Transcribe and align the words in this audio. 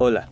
Hola, 0.00 0.28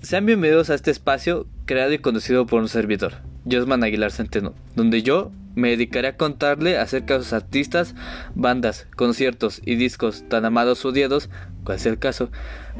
sean 0.00 0.24
bienvenidos 0.24 0.70
a 0.70 0.74
este 0.74 0.90
espacio 0.90 1.46
creado 1.66 1.92
y 1.92 1.98
conducido 1.98 2.46
por 2.46 2.62
un 2.62 2.68
servidor, 2.70 3.12
Josman 3.44 3.84
Aguilar 3.84 4.10
Centeno, 4.10 4.54
donde 4.74 5.02
yo 5.02 5.30
me 5.54 5.68
dedicaré 5.68 6.08
a 6.08 6.16
contarle 6.16 6.78
acerca 6.78 7.18
de 7.18 7.24
sus 7.24 7.34
artistas, 7.34 7.94
bandas, 8.34 8.86
conciertos 8.96 9.60
y 9.66 9.74
discos 9.74 10.26
tan 10.30 10.46
amados 10.46 10.82
o 10.86 10.88
odiados, 10.88 11.28
cual 11.62 11.78
sea 11.78 11.92
el 11.92 11.98
caso, 11.98 12.30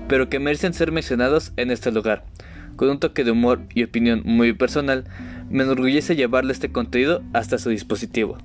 pero 0.08 0.30
que 0.30 0.38
merecen 0.38 0.72
ser 0.72 0.90
mencionados 0.90 1.52
en 1.58 1.70
este 1.70 1.92
lugar. 1.92 2.24
Con 2.76 2.88
un 2.88 2.98
toque 2.98 3.24
de 3.24 3.32
humor 3.32 3.60
y 3.74 3.84
opinión 3.84 4.22
muy 4.24 4.54
personal, 4.54 5.04
me 5.50 5.64
enorgullece 5.64 6.16
llevarle 6.16 6.54
este 6.54 6.72
contenido 6.72 7.22
hasta 7.34 7.58
su 7.58 7.68
dispositivo. 7.68 8.38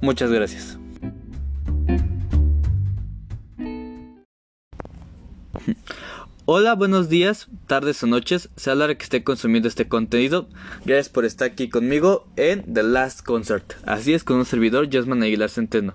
Muchas 0.00 0.30
gracias. 0.30 0.78
Hola, 6.54 6.74
buenos 6.74 7.08
días, 7.08 7.48
tardes 7.66 8.02
o 8.02 8.06
noches, 8.06 8.50
sea 8.56 8.74
la 8.74 8.84
hora 8.84 8.94
que 8.94 9.04
esté 9.04 9.24
consumiendo 9.24 9.68
este 9.68 9.88
contenido. 9.88 10.50
Gracias 10.84 11.08
por 11.08 11.24
estar 11.24 11.48
aquí 11.48 11.70
conmigo 11.70 12.26
en 12.36 12.74
The 12.74 12.82
Last 12.82 13.22
Concert. 13.22 13.72
Así 13.86 14.12
es, 14.12 14.22
con 14.22 14.36
un 14.36 14.44
servidor, 14.44 14.90
Josman 14.92 15.22
Aguilar 15.22 15.48
Centeno. 15.48 15.94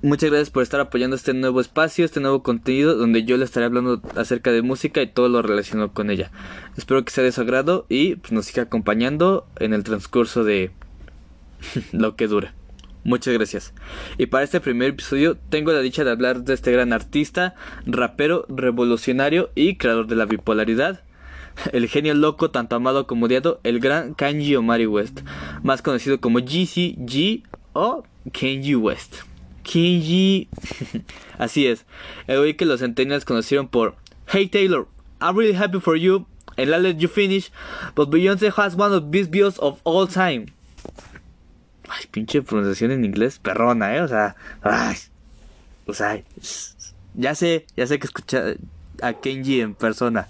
Muchas 0.00 0.30
gracias 0.30 0.48
por 0.48 0.62
estar 0.62 0.80
apoyando 0.80 1.14
este 1.14 1.34
nuevo 1.34 1.60
espacio, 1.60 2.06
este 2.06 2.20
nuevo 2.20 2.42
contenido 2.42 2.96
donde 2.96 3.24
yo 3.24 3.36
le 3.36 3.44
estaré 3.44 3.66
hablando 3.66 4.00
acerca 4.16 4.50
de 4.50 4.62
música 4.62 5.02
y 5.02 5.08
todo 5.08 5.28
lo 5.28 5.42
relacionado 5.42 5.92
con 5.92 6.08
ella. 6.08 6.30
Espero 6.78 7.04
que 7.04 7.12
sea 7.12 7.22
de 7.22 7.32
su 7.32 7.42
agrado 7.42 7.84
y 7.90 8.16
pues, 8.16 8.32
nos 8.32 8.46
siga 8.46 8.62
acompañando 8.62 9.46
en 9.60 9.74
el 9.74 9.84
transcurso 9.84 10.42
de 10.44 10.70
lo 11.92 12.16
que 12.16 12.28
dura. 12.28 12.54
Muchas 13.04 13.34
gracias. 13.34 13.74
Y 14.16 14.26
para 14.26 14.44
este 14.44 14.60
primer 14.60 14.90
episodio 14.90 15.36
tengo 15.50 15.72
la 15.72 15.80
dicha 15.80 16.04
de 16.04 16.10
hablar 16.10 16.42
de 16.42 16.54
este 16.54 16.72
gran 16.72 16.92
artista, 16.94 17.54
rapero, 17.86 18.46
revolucionario 18.48 19.50
y 19.54 19.76
creador 19.76 20.06
de 20.06 20.16
la 20.16 20.24
bipolaridad. 20.24 21.02
El 21.72 21.86
genio 21.88 22.14
loco, 22.14 22.50
tanto 22.50 22.76
amado 22.76 23.06
como 23.06 23.26
odiado, 23.26 23.60
el 23.62 23.78
gran 23.78 24.14
Kanye 24.14 24.56
Omari 24.56 24.86
West, 24.86 25.20
más 25.62 25.82
conocido 25.82 26.20
como 26.20 26.40
GCG 26.40 27.42
o 27.74 28.04
Kanye 28.32 28.76
West. 28.76 29.16
Kanye. 29.62 30.48
Así 31.38 31.66
es, 31.66 31.84
güey 32.26 32.54
que 32.54 32.64
los 32.64 32.80
centennials 32.80 33.24
conocieron 33.24 33.68
por 33.68 33.96
Hey 34.26 34.48
Taylor, 34.48 34.86
I'm 35.20 35.36
really 35.36 35.54
happy 35.54 35.78
for 35.78 35.96
you 35.96 36.26
and 36.56 36.70
I'll 36.70 36.80
let 36.80 36.98
you 36.98 37.08
finish, 37.08 37.50
but 37.94 38.10
Beyoncé 38.10 38.52
has 38.54 38.74
one 38.74 38.92
of 38.92 39.02
the 39.02 39.18
best 39.18 39.30
views 39.30 39.58
of 39.58 39.80
all 39.84 40.06
time. 40.06 40.46
Ay, 41.88 42.06
pinche 42.10 42.42
pronunciación 42.42 42.92
en 42.92 43.04
inglés, 43.04 43.38
perrona, 43.38 43.96
¿eh? 43.96 44.00
O 44.00 44.08
sea, 44.08 44.36
ay, 44.62 44.96
o 45.86 45.92
sea, 45.92 46.22
ya 47.14 47.34
sé, 47.34 47.66
ya 47.76 47.86
sé 47.86 47.98
que 47.98 48.06
escuché 48.06 48.56
a 49.02 49.12
Kenji 49.14 49.60
en 49.60 49.74
persona. 49.74 50.28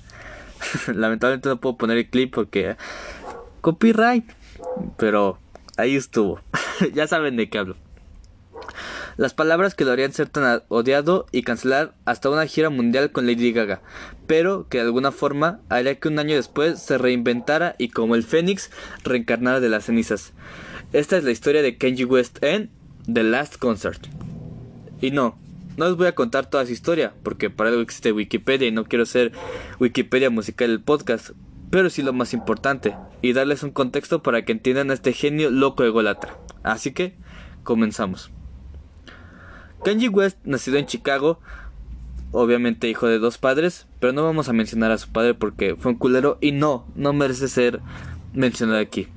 Lamentablemente 0.87 1.49
no 1.49 1.61
puedo 1.61 1.77
poner 1.77 1.99
el 1.99 2.09
clip 2.09 2.35
porque 2.35 2.77
copyright, 3.61 4.25
pero 4.97 5.39
ahí 5.77 5.97
estuvo. 5.97 6.41
ya 6.93 7.07
saben 7.07 7.37
de 7.37 7.49
qué 7.49 7.59
hablo. 7.59 7.77
Las 9.17 9.33
palabras 9.33 9.77
que 9.77 9.85
lo 9.85 9.93
harían 9.93 10.13
ser 10.13 10.29
tan 10.29 10.63
odiado 10.69 11.27
y 11.31 11.43
cancelar 11.43 11.95
hasta 12.05 12.31
una 12.31 12.47
gira 12.47 12.69
mundial 12.69 13.13
con 13.13 13.27
Lady 13.27 13.53
Gaga, 13.53 13.81
pero 14.27 14.69
que 14.69 14.79
de 14.79 14.85
alguna 14.85 15.13
forma 15.13 15.61
haría 15.69 16.01
que 16.01 16.09
un 16.09 16.19
año 16.19 16.35
después 16.35 16.83
se 16.83 16.99
reinventara 16.99 17.77
y 17.79 17.91
como 17.91 18.17
el 18.17 18.25
Fénix 18.25 18.71
reencarnara 19.05 19.61
de 19.61 19.69
las 19.69 19.85
cenizas. 19.85 20.33
Esta 20.95 21.17
es 21.17 21.25
la 21.25 21.33
historia 21.33 21.61
de 21.61 21.77
Kenji 21.77 22.05
West 22.05 22.39
en 22.45 22.71
The 23.13 23.25
Last 23.25 23.57
Concert. 23.57 24.01
Y 25.01 25.11
no, 25.11 25.37
no 25.77 25.87
les 25.87 25.97
voy 25.97 26.07
a 26.07 26.15
contar 26.15 26.49
toda 26.49 26.65
su 26.67 26.71
historia, 26.71 27.15
porque 27.25 27.51
para 27.51 27.71
algo 27.71 27.83
existe 27.83 28.13
Wikipedia 28.13 28.69
y 28.69 28.71
no 28.71 28.85
quiero 28.85 29.05
ser 29.05 29.33
Wikipedia 29.81 30.31
musical 30.31 30.71
el 30.71 30.81
podcast, 30.81 31.31
pero 31.69 31.91
sí 31.91 32.03
lo 32.03 32.13
más 32.13 32.33
importante, 32.33 32.97
y 33.23 33.33
darles 33.33 33.65
un 33.65 33.73
contexto 33.73 34.23
para 34.23 34.45
que 34.45 34.53
entiendan 34.53 34.93
a 34.93 34.95
este 34.95 35.13
genio 35.13 35.51
loco 35.51 35.83
ególatra. 35.83 36.39
Así 36.63 36.93
que, 36.93 37.17
comenzamos. 37.65 38.31
Kenji 39.85 40.07
West, 40.07 40.39
nacido 40.45 40.77
en 40.77 40.87
Chicago, 40.87 41.41
obviamente 42.31 42.89
hijo 42.89 43.09
de 43.09 43.19
dos 43.19 43.37
padres, 43.37 43.89
pero 43.99 44.13
no 44.13 44.23
vamos 44.23 44.49
a 44.49 44.53
mencionar 44.53 44.93
a 44.93 44.99
su 44.99 45.11
padre 45.11 45.35
porque 45.35 45.75
fue 45.75 45.91
un 45.91 45.99
culero 45.99 46.39
y 46.41 46.53
no, 46.53 46.87
no 46.95 47.13
merece 47.13 47.49
ser 47.49 47.81
mencionado 48.33 48.79
aquí. 48.79 49.09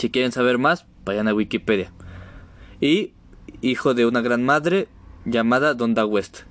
Si 0.00 0.08
quieren 0.08 0.32
saber 0.32 0.56
más, 0.56 0.86
vayan 1.04 1.28
a 1.28 1.34
Wikipedia. 1.34 1.92
Y 2.80 3.12
hijo 3.60 3.92
de 3.92 4.06
una 4.06 4.22
gran 4.22 4.42
madre 4.42 4.88
llamada 5.26 5.74
Donda 5.74 6.06
West, 6.06 6.44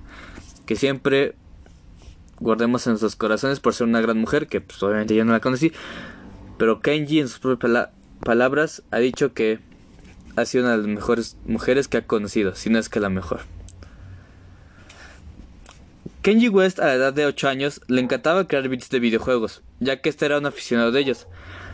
que 0.66 0.76
siempre 0.76 1.34
guardemos 2.38 2.86
en 2.86 2.92
nuestros 2.92 3.16
corazones 3.16 3.58
por 3.58 3.74
ser 3.74 3.88
una 3.88 4.00
gran 4.00 4.18
mujer, 4.18 4.46
que 4.46 4.60
pues, 4.60 4.80
obviamente 4.84 5.16
yo 5.16 5.24
no 5.24 5.32
la 5.32 5.40
conocí, 5.40 5.72
pero 6.58 6.80
Kenji 6.80 7.18
en 7.18 7.26
sus 7.26 7.40
propias 7.40 7.88
palabras 8.24 8.84
ha 8.92 8.98
dicho 8.98 9.34
que 9.34 9.58
ha 10.36 10.44
sido 10.44 10.62
una 10.62 10.76
de 10.76 10.78
las 10.78 10.86
mejores 10.86 11.36
mujeres 11.44 11.88
que 11.88 11.96
ha 11.96 12.06
conocido, 12.06 12.54
si 12.54 12.70
no 12.70 12.78
es 12.78 12.88
que 12.88 13.00
la 13.00 13.10
mejor. 13.10 13.40
Kenji 16.22 16.50
West 16.50 16.78
a 16.78 16.86
la 16.86 16.94
edad 16.94 17.12
de 17.12 17.26
8 17.26 17.48
años 17.48 17.80
le 17.88 18.00
encantaba 18.00 18.46
crear 18.46 18.68
beats 18.68 18.90
de 18.90 19.00
videojuegos, 19.00 19.64
ya 19.80 20.00
que 20.00 20.08
este 20.08 20.26
era 20.26 20.38
un 20.38 20.46
aficionado 20.46 20.92
de 20.92 21.00
ellos 21.00 21.26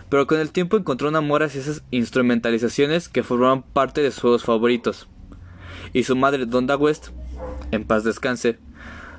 pero 0.09 0.27
con 0.27 0.41
el 0.41 0.51
tiempo 0.51 0.77
encontró 0.77 1.09
un 1.09 1.17
amor 1.17 1.43
hacia 1.43 1.61
esas 1.61 1.83
instrumentalizaciones 1.91 3.09
que 3.09 3.23
formaban 3.23 3.63
parte 3.63 4.03
de 4.03 4.11
sus 4.11 4.21
juegos 4.21 4.45
favoritos. 4.45 5.09
Y 5.93 6.05
su 6.05 6.17
madre, 6.17 6.47
Donda 6.47 6.77
West, 6.77 7.09
en 7.71 7.85
paz 7.85 8.05
descanse, 8.05 8.59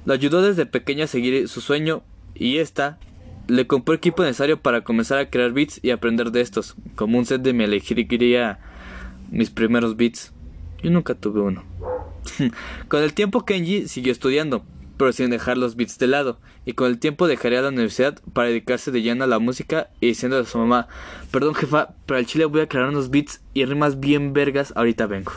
lo 0.05 0.13
ayudó 0.13 0.41
desde 0.41 0.65
pequeña 0.65 1.05
a 1.05 1.07
seguir 1.07 1.47
su 1.47 1.61
sueño 1.61 2.03
y 2.33 2.57
esta 2.57 2.99
le 3.47 3.67
compró 3.67 3.93
equipo 3.93 4.23
necesario 4.23 4.61
para 4.61 4.83
comenzar 4.83 5.17
a 5.17 5.29
crear 5.29 5.51
beats 5.51 5.79
y 5.81 5.91
aprender 5.91 6.31
de 6.31 6.41
estos, 6.41 6.75
como 6.95 7.17
un 7.17 7.25
set 7.25 7.41
de 7.41 7.53
mi 7.53 7.63
alegría 7.63 8.59
mis 9.31 9.49
primeros 9.49 9.97
beats. 9.97 10.33
Yo 10.83 10.91
nunca 10.91 11.15
tuve 11.15 11.41
uno. 11.41 11.63
con 12.87 13.03
el 13.03 13.13
tiempo 13.13 13.45
Kenji 13.45 13.87
siguió 13.87 14.11
estudiando, 14.11 14.63
pero 14.97 15.13
sin 15.13 15.29
dejar 15.29 15.57
los 15.57 15.75
beats 15.75 15.99
de 15.99 16.07
lado, 16.07 16.39
y 16.65 16.73
con 16.73 16.87
el 16.87 16.99
tiempo 16.99 17.27
dejaría 17.27 17.61
la 17.61 17.69
universidad 17.69 18.19
para 18.33 18.49
dedicarse 18.49 18.91
de 18.91 19.01
lleno 19.01 19.23
a 19.23 19.27
la 19.27 19.39
música 19.39 19.89
y 20.01 20.07
diciendo 20.07 20.39
a 20.39 20.45
su 20.45 20.57
mamá, 20.57 20.87
perdón 21.31 21.55
jefa, 21.55 21.89
pero 22.05 22.17
al 22.17 22.25
chile 22.25 22.45
voy 22.45 22.61
a 22.61 22.67
crear 22.67 22.89
unos 22.89 23.09
beats 23.09 23.41
y 23.53 23.63
rimas 23.65 23.99
bien 23.99 24.33
vergas, 24.33 24.73
ahorita 24.75 25.05
vengo. 25.05 25.31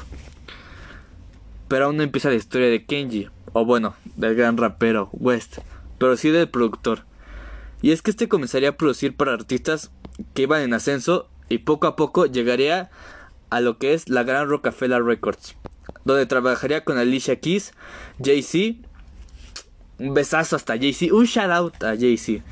Pero 1.69 1.87
aún 1.87 1.99
no 1.99 2.03
empieza 2.03 2.31
la 2.31 2.35
historia 2.35 2.69
de 2.69 2.85
Kenji, 2.85 3.29
o 3.53 3.65
bueno, 3.65 3.95
del 4.17 4.35
gran 4.35 4.57
rapero 4.57 5.11
West, 5.13 5.59
pero 5.99 6.17
sí 6.17 6.31
del 6.31 6.49
productor. 6.49 7.05
Y 7.83 7.93
es 7.93 8.03
que 8.03 8.11
este 8.11 8.29
comenzaría 8.29 8.71
a 8.71 8.77
producir 8.77 9.15
para 9.15 9.33
artistas 9.33 9.91
que 10.35 10.43
iban 10.43 10.63
en 10.63 10.75
ascenso 10.75 11.29
y 11.49 11.59
poco 11.59 11.87
a 11.87 11.97
poco 11.97 12.27
llegaría 12.27 12.91
a 13.51 13.61
lo 13.61 13.79
que 13.79 13.95
es 13.95 14.09
la 14.09 14.23
gran 14.23 14.49
Rockefeller 14.49 15.03
Records, 15.03 15.57
donde 16.05 16.27
trabajaría 16.27 16.85
con 16.85 16.99
Alicia 16.99 17.41
Keys, 17.41 17.73
Jay-Z 18.23 18.90
un 20.01 20.15
besazo 20.15 20.57
hasta 20.57 20.77
Jay-Z. 20.77 21.15
Un 21.15 21.27
shout 21.27 21.51
out 21.51 21.85
a 21.85 21.97
Jay-Z 21.97 22.43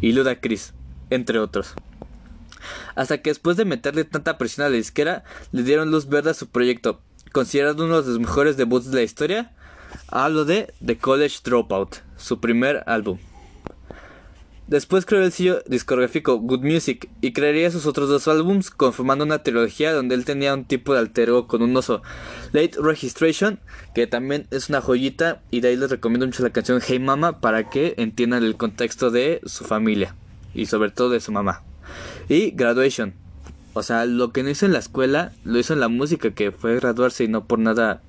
y 0.00 0.12
Luda 0.12 0.40
Chris, 0.40 0.74
entre 1.10 1.38
otros. 1.38 1.74
Hasta 2.94 3.22
que 3.22 3.30
después 3.30 3.56
de 3.56 3.64
meterle 3.64 4.04
tanta 4.04 4.38
presión 4.38 4.66
a 4.66 4.70
la 4.70 4.76
disquera, 4.76 5.24
le 5.52 5.62
dieron 5.62 5.90
luz 5.90 6.08
verde 6.08 6.30
a 6.30 6.34
su 6.34 6.48
proyecto, 6.48 7.00
considerado 7.32 7.84
uno 7.84 8.02
de 8.02 8.08
los 8.08 8.20
mejores 8.20 8.56
debuts 8.56 8.90
de 8.90 8.96
la 8.96 9.02
historia. 9.02 9.52
Hablo 10.08 10.44
de 10.44 10.74
The 10.84 10.98
College 10.98 11.38
Dropout, 11.42 11.96
su 12.16 12.40
primer 12.40 12.82
álbum. 12.86 13.18
Después 14.68 15.06
creó 15.06 15.22
el 15.24 15.32
sello 15.32 15.62
discográfico 15.66 16.38
Good 16.40 16.60
Music 16.60 17.08
y 17.22 17.32
crearía 17.32 17.70
sus 17.70 17.86
otros 17.86 18.10
dos 18.10 18.28
álbums 18.28 18.70
conformando 18.70 19.24
una 19.24 19.42
trilogía 19.42 19.94
donde 19.94 20.14
él 20.14 20.26
tenía 20.26 20.52
un 20.52 20.66
tipo 20.66 20.92
de 20.92 21.00
altero 21.00 21.46
con 21.46 21.62
un 21.62 21.74
oso. 21.74 22.02
Late 22.52 22.72
Registration, 22.78 23.60
que 23.94 24.06
también 24.06 24.46
es 24.50 24.68
una 24.68 24.82
joyita 24.82 25.40
y 25.50 25.62
de 25.62 25.68
ahí 25.68 25.76
les 25.76 25.88
recomiendo 25.88 26.26
mucho 26.26 26.42
la 26.42 26.50
canción 26.50 26.82
Hey 26.86 26.98
Mama 26.98 27.40
para 27.40 27.70
que 27.70 27.94
entiendan 27.96 28.44
el 28.44 28.56
contexto 28.56 29.10
de 29.10 29.40
su 29.46 29.64
familia 29.64 30.14
y 30.52 30.66
sobre 30.66 30.90
todo 30.90 31.08
de 31.08 31.20
su 31.20 31.32
mamá. 31.32 31.62
Y 32.28 32.50
Graduation, 32.50 33.14
o 33.72 33.82
sea, 33.82 34.04
lo 34.04 34.32
que 34.32 34.42
no 34.42 34.50
hizo 34.50 34.66
en 34.66 34.74
la 34.74 34.80
escuela 34.80 35.32
lo 35.44 35.58
hizo 35.58 35.72
en 35.72 35.80
la 35.80 35.88
música 35.88 36.32
que 36.32 36.52
fue 36.52 36.74
graduarse 36.74 37.24
y 37.24 37.28
no 37.28 37.46
por 37.46 37.58
nada 37.58 38.02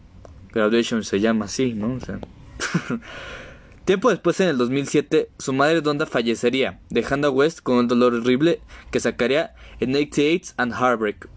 Graduation 0.51 1.05
se 1.05 1.21
llama 1.21 1.45
así, 1.45 1.73
¿no? 1.73 1.93
O 1.93 1.99
sea... 2.01 2.19
Tiempo 3.89 4.11
después, 4.11 4.39
en 4.39 4.49
el 4.49 4.59
2007, 4.59 5.31
su 5.39 5.51
madre 5.51 5.81
Donda 5.81 6.05
fallecería, 6.05 6.79
dejando 6.91 7.27
a 7.27 7.31
West 7.31 7.61
con 7.61 7.77
un 7.77 7.87
dolor 7.87 8.13
horrible 8.13 8.61
que 8.91 8.99
sacaría 8.99 9.55
en 9.79 9.95
88 9.95 10.53
and 10.57 10.73
Heartbreak. 10.73 11.27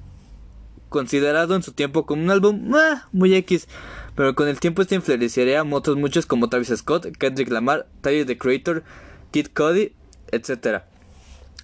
Considerado 0.90 1.56
en 1.56 1.62
su 1.62 1.72
tiempo 1.72 2.04
como 2.04 2.22
un 2.22 2.31
álbum 2.31 2.75
ah, 2.75 3.08
muy 3.10 3.34
X, 3.37 3.69
pero 4.14 4.34
con 4.34 4.49
el 4.49 4.60
tiempo 4.60 4.82
este 4.82 4.96
influenciaría 4.96 5.60
a 5.60 5.64
otros 5.64 5.96
muchos 5.96 6.26
como 6.26 6.50
Travis 6.50 6.75
Scott, 6.76 7.16
Kendrick 7.16 7.49
Lamar, 7.49 7.88
Tyler 8.02 8.26
the 8.26 8.37
Creator, 8.37 8.84
Kid 9.31 9.46
Cody, 9.54 9.94
etc. 10.31 10.82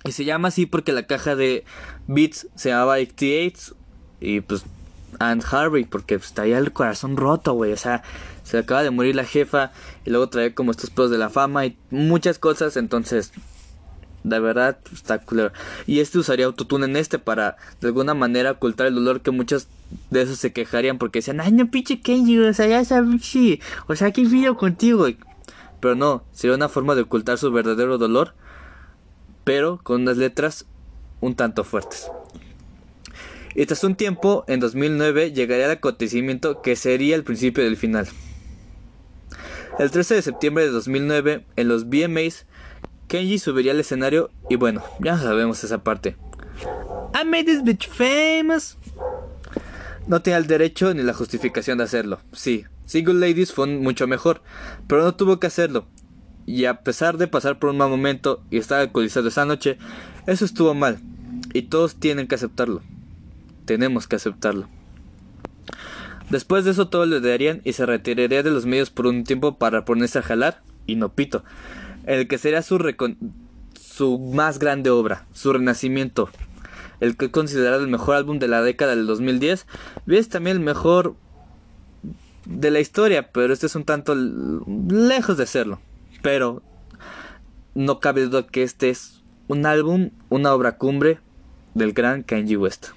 Y 0.06 0.12
se 0.12 0.24
llama 0.24 0.48
así 0.48 0.64
porque 0.64 0.92
la 0.92 1.06
caja 1.06 1.36
de 1.36 1.64
beats 2.06 2.48
se 2.54 2.70
llamaba 2.70 2.94
88 2.94 3.76
y 4.22 4.40
pues 4.40 4.64
Anne 5.18 5.42
Harvey, 5.50 5.84
porque 5.84 6.18
pues, 6.18 6.32
traía 6.32 6.58
el 6.58 6.72
corazón 6.72 7.16
roto, 7.16 7.52
güey. 7.54 7.72
O 7.72 7.76
sea, 7.76 8.02
se 8.42 8.58
acaba 8.58 8.82
de 8.82 8.90
morir 8.90 9.16
la 9.16 9.24
jefa 9.24 9.72
y 10.04 10.10
luego 10.10 10.28
trae 10.28 10.54
como 10.54 10.70
estos 10.70 10.90
pedos 10.90 11.10
de 11.10 11.18
la 11.18 11.30
fama 11.30 11.66
y 11.66 11.76
muchas 11.90 12.38
cosas. 12.38 12.76
Entonces, 12.76 13.32
de 14.24 14.40
verdad, 14.40 14.78
está 14.92 15.18
culero. 15.18 15.52
Y 15.86 16.00
este 16.00 16.18
usaría 16.18 16.46
autotune 16.46 16.86
en 16.86 16.96
este 16.96 17.18
para 17.18 17.56
de 17.80 17.88
alguna 17.88 18.14
manera 18.14 18.52
ocultar 18.52 18.86
el 18.86 18.94
dolor 18.94 19.20
que 19.20 19.30
muchos 19.30 19.68
de 20.10 20.22
esos 20.22 20.38
se 20.38 20.52
quejarían 20.52 20.98
porque 20.98 21.18
decían, 21.18 21.40
ay, 21.40 21.52
no, 21.52 21.70
pinche 21.70 22.00
Kenji, 22.00 22.38
o 22.38 22.52
sea, 22.52 22.66
ya 22.82 23.02
pinche, 23.02 23.60
o 23.86 23.94
sea, 23.94 24.12
qué 24.12 24.24
video 24.24 24.56
contigo. 24.56 25.06
Pero 25.80 25.94
no, 25.94 26.24
sería 26.32 26.56
una 26.56 26.68
forma 26.68 26.94
de 26.94 27.02
ocultar 27.02 27.38
su 27.38 27.52
verdadero 27.52 27.98
dolor, 27.98 28.34
pero 29.44 29.78
con 29.82 30.02
unas 30.02 30.16
letras 30.16 30.66
un 31.20 31.34
tanto 31.34 31.64
fuertes. 31.64 32.10
Y 33.54 33.66
tras 33.66 33.84
un 33.84 33.96
tiempo, 33.96 34.44
en 34.46 34.60
2009, 34.60 35.32
llegaría 35.32 35.66
el 35.66 35.72
acontecimiento 35.72 36.62
que 36.62 36.76
sería 36.76 37.16
el 37.16 37.24
principio 37.24 37.64
del 37.64 37.76
final. 37.76 38.06
El 39.78 39.90
13 39.90 40.16
de 40.16 40.22
septiembre 40.22 40.64
de 40.64 40.70
2009, 40.70 41.44
en 41.56 41.68
los 41.68 41.88
VMAs, 41.88 42.46
Kenji 43.06 43.38
subiría 43.38 43.72
al 43.72 43.80
escenario 43.80 44.30
y 44.50 44.56
bueno, 44.56 44.82
ya 45.00 45.16
sabemos 45.18 45.64
esa 45.64 45.82
parte. 45.82 46.16
I 47.14 47.24
made 47.24 47.44
this 47.44 47.62
bitch 47.62 47.88
famous. 47.88 48.76
No 50.06 50.20
tenía 50.20 50.38
el 50.38 50.46
derecho 50.46 50.92
ni 50.94 51.02
la 51.02 51.14
justificación 51.14 51.78
de 51.78 51.84
hacerlo. 51.84 52.20
Sí, 52.32 52.64
Single 52.86 53.14
Ladies 53.14 53.52
fue 53.52 53.66
mucho 53.66 54.06
mejor, 54.06 54.42
pero 54.86 55.02
no 55.02 55.14
tuvo 55.14 55.38
que 55.38 55.46
hacerlo. 55.46 55.86
Y 56.46 56.64
a 56.64 56.80
pesar 56.80 57.18
de 57.18 57.28
pasar 57.28 57.58
por 57.58 57.70
un 57.70 57.76
mal 57.76 57.90
momento 57.90 58.42
y 58.50 58.58
estar 58.58 58.80
alcoholizado 58.80 59.28
esa 59.28 59.44
noche, 59.44 59.78
eso 60.26 60.44
estuvo 60.44 60.74
mal. 60.74 60.98
Y 61.52 61.62
todos 61.62 61.96
tienen 61.96 62.26
que 62.26 62.34
aceptarlo. 62.34 62.82
Tenemos 63.68 64.08
que 64.08 64.16
aceptarlo. 64.16 64.66
Después 66.30 66.64
de 66.64 66.70
eso 66.70 66.88
todos 66.88 67.06
le 67.06 67.20
darían 67.20 67.60
y 67.64 67.74
se 67.74 67.84
retiraría 67.84 68.42
de 68.42 68.50
los 68.50 68.64
medios 68.64 68.88
por 68.88 69.06
un 69.06 69.24
tiempo 69.24 69.58
para 69.58 69.84
ponerse 69.84 70.18
a 70.18 70.22
jalar 70.22 70.62
y 70.86 70.96
no 70.96 71.10
pito 71.10 71.44
el 72.08 72.26
que 72.26 72.38
sería 72.38 72.62
su, 72.62 72.78
su 73.78 74.18
más 74.18 74.58
grande 74.58 74.88
obra, 74.88 75.26
su 75.34 75.52
renacimiento, 75.52 76.30
el 77.00 77.16
que 77.16 77.26
es 77.26 77.30
considerado 77.30 77.82
el 77.82 77.90
mejor 77.90 78.16
álbum 78.16 78.38
de 78.38 78.48
la 78.48 78.62
década 78.62 78.96
del 78.96 79.06
2010, 79.06 79.66
y 80.06 80.16
es 80.16 80.30
también 80.30 80.56
el 80.56 80.62
mejor 80.62 81.16
de 82.46 82.70
la 82.70 82.80
historia, 82.80 83.30
pero 83.30 83.52
este 83.52 83.66
es 83.66 83.76
un 83.76 83.84
tanto 83.84 84.14
lejos 84.14 85.36
de 85.36 85.46
serlo. 85.46 85.80
Pero 86.22 86.62
no 87.74 88.00
cabe 88.00 88.22
duda 88.22 88.46
que 88.46 88.62
este 88.62 88.88
es 88.88 89.22
un 89.46 89.66
álbum, 89.66 90.10
una 90.30 90.54
obra 90.54 90.78
cumbre 90.78 91.20
del 91.74 91.92
gran 91.92 92.22
Kanye 92.22 92.56
West. 92.56 92.88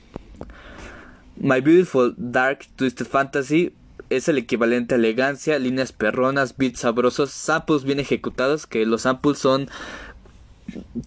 My 1.38 1.62
Beautiful 1.62 2.13
Dark 2.18 2.68
Twisted 2.75 3.07
Fantasy 3.07 3.74
es 4.10 4.28
el 4.28 4.38
equivalente 4.38 4.95
a 4.95 4.98
elegancia, 4.98 5.57
líneas 5.57 5.92
perronas, 5.92 6.57
beats 6.57 6.81
sabrosos, 6.81 7.31
samples 7.31 7.83
bien 7.83 8.00
ejecutados, 8.00 8.68
que 8.68 8.86
los 8.86 9.04
samples 9.04 9.38
son 9.39 9.69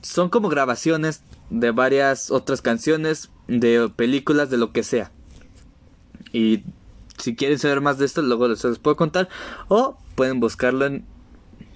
son 0.03 0.29
como 0.29 0.49
grabaciones 0.49 1.23
de 1.51 1.71
varias 1.71 2.31
otras 2.31 2.63
canciones, 2.63 3.31
de 3.49 3.91
películas, 3.95 4.51
de 4.51 4.59
lo 4.59 4.73
que 4.73 4.83
sea. 4.83 5.11
Y 6.33 6.65
si 7.19 7.37
quieren 7.37 7.59
saber 7.59 7.81
más 7.81 7.99
de 7.99 8.07
esto, 8.07 8.23
luego 8.23 8.49
les, 8.49 8.65
les 8.65 8.79
puedo 8.79 8.97
contar. 8.97 9.29
O 9.69 9.97
pueden 10.15 10.41
buscarlo 10.41 10.87
en, 10.87 11.05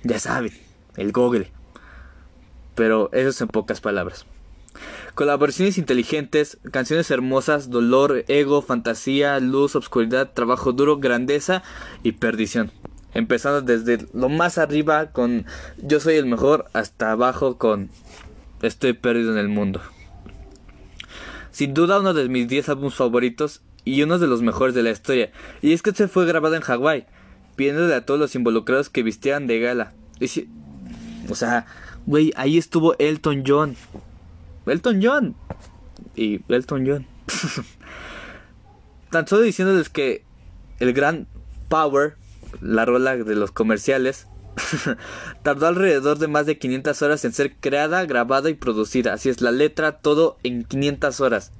ya 0.03 0.19
saben, 0.19 0.53
el 0.97 1.13
Google. 1.13 1.51
Pero 2.75 3.11
eso 3.13 3.29
es 3.29 3.41
en 3.41 3.49
pocas 3.49 3.81
palabras. 3.81 4.27
Colaboraciones 5.19 5.79
inteligentes, 5.79 6.59
canciones 6.71 7.11
hermosas, 7.11 7.71
dolor, 7.71 8.25
ego, 8.29 8.63
fantasía, 8.63 9.41
luz, 9.41 9.75
obscuridad, 9.75 10.31
trabajo 10.33 10.73
duro, 10.73 10.99
grandeza 10.99 11.65
y 12.05 12.13
perdición. 12.13 12.71
Empezando 13.15 13.61
desde 13.61 14.07
lo 14.15 14.29
más 14.29 14.59
arriba 14.59 15.07
con 15.11 15.45
Yo 15.79 15.99
soy 15.99 16.15
el 16.15 16.27
mejor 16.27 16.67
hasta 16.73 17.11
abajo 17.11 17.59
con 17.59 17.91
Estoy 18.63 18.93
perdido 18.93 19.33
en 19.33 19.39
el 19.39 19.49
mundo. 19.49 19.81
Sin 21.51 21.75
duda 21.75 21.99
uno 21.99 22.15
de 22.15 22.29
mis 22.29 22.47
10 22.47 22.69
álbumes 22.69 22.95
favoritos 22.95 23.63
y 23.85 24.01
uno 24.05 24.21
de 24.21 24.29
los 24.29 24.41
mejores 24.41 24.77
de 24.77 24.85
la 24.85 24.91
historia. 24.91 25.33
Y 25.63 25.73
es 25.73 25.83
que 25.83 25.91
se 25.91 26.07
fue 26.07 26.27
grabado 26.27 26.55
en 26.55 26.63
Hawái, 26.63 27.07
pidiéndole 27.57 27.93
a 27.93 28.07
todos 28.07 28.21
los 28.21 28.37
involucrados 28.37 28.89
que 28.89 29.03
vistieran 29.03 29.49
de 29.49 29.59
gala. 29.59 29.95
o 31.29 31.35
sea, 31.35 31.67
güey, 32.07 32.33
ahí 32.37 32.57
estuvo 32.57 32.95
Elton 33.01 33.43
John. 33.45 33.75
Elton 34.71 35.01
John. 35.03 35.35
Y 36.15 36.41
Elton 36.49 36.87
John. 36.87 37.07
Tan 39.11 39.27
solo 39.27 39.43
diciéndoles 39.43 39.89
que 39.89 40.25
el 40.81 40.93
gran 40.93 41.27
Power, 41.69 42.17
la 42.61 42.85
rola 42.85 43.17
de 43.17 43.35
los 43.35 43.53
comerciales, 43.53 44.27
tardó 45.43 45.67
alrededor 45.67 46.19
de 46.19 46.29
más 46.29 46.47
de 46.47 46.59
500 46.59 47.03
horas 47.03 47.25
en 47.25 47.33
ser 47.33 47.57
creada, 47.57 48.05
grabada 48.07 48.51
y 48.51 48.55
producida. 48.55 49.15
Así 49.15 49.29
es, 49.29 49.41
la 49.41 49.51
letra, 49.51 49.93
todo 49.93 50.39
en 50.43 50.65
500 50.65 51.21
horas. 51.21 51.53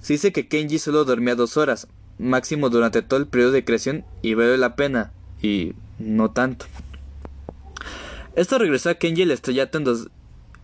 Se 0.00 0.14
dice 0.14 0.32
que 0.32 0.48
Kenji 0.48 0.78
solo 0.78 1.04
dormía 1.04 1.34
dos 1.34 1.56
horas, 1.56 1.88
máximo 2.18 2.70
durante 2.70 3.02
todo 3.02 3.20
el 3.20 3.26
periodo 3.26 3.52
de 3.52 3.64
creación, 3.64 4.04
y 4.22 4.34
vale 4.34 4.56
la 4.58 4.76
pena, 4.76 5.12
y 5.42 5.74
no 5.98 6.30
tanto. 6.30 6.66
Esto 8.36 8.58
regresó 8.58 8.90
a 8.90 8.94
Kenji 8.94 9.22
el 9.22 9.32
estrellato 9.32 9.78
en, 9.78 9.86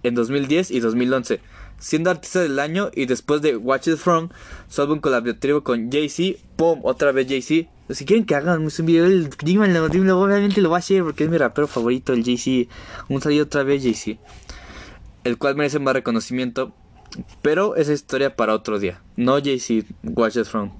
en 0.04 0.14
2010 0.14 0.70
y 0.70 0.80
2011, 0.80 1.40
siendo 1.78 2.10
artista 2.10 2.40
del 2.40 2.58
año 2.58 2.90
y 2.94 3.06
después 3.06 3.42
de 3.42 3.56
Watch 3.56 3.88
It 3.88 3.96
From, 3.96 4.30
su 4.68 4.82
álbum 4.82 5.00
colaborativo 5.00 5.62
con 5.62 5.90
Jay-Z, 5.90 6.38
¡pum! 6.56 6.80
Otra 6.82 7.12
vez 7.12 7.28
Jay-Z. 7.28 7.70
Si 7.90 8.04
quieren 8.04 8.24
que 8.24 8.34
hagan 8.34 8.62
un 8.62 8.86
video, 8.86 9.06
díganlo, 9.42 9.84
obviamente 9.84 10.62
lo 10.62 10.70
voy 10.70 10.76
a 10.76 10.78
hacer 10.78 11.02
porque 11.02 11.24
es 11.24 11.30
mi 11.30 11.36
rapero 11.36 11.66
favorito, 11.66 12.12
el 12.12 12.24
Jay-Z. 12.24 12.72
Un 13.08 13.20
saludo 13.20 13.42
otra 13.42 13.62
vez 13.62 13.82
Jay-Z. 13.82 14.18
El 15.24 15.38
cual 15.38 15.56
merece 15.56 15.78
más 15.78 15.94
reconocimiento, 15.94 16.74
pero 17.42 17.76
esa 17.76 17.92
historia 17.92 18.36
para 18.36 18.54
otro 18.54 18.78
día. 18.78 19.02
No 19.16 19.34
Jay-Z, 19.34 19.86
Watch 20.02 20.36
It 20.36 20.44
From. 20.46 20.72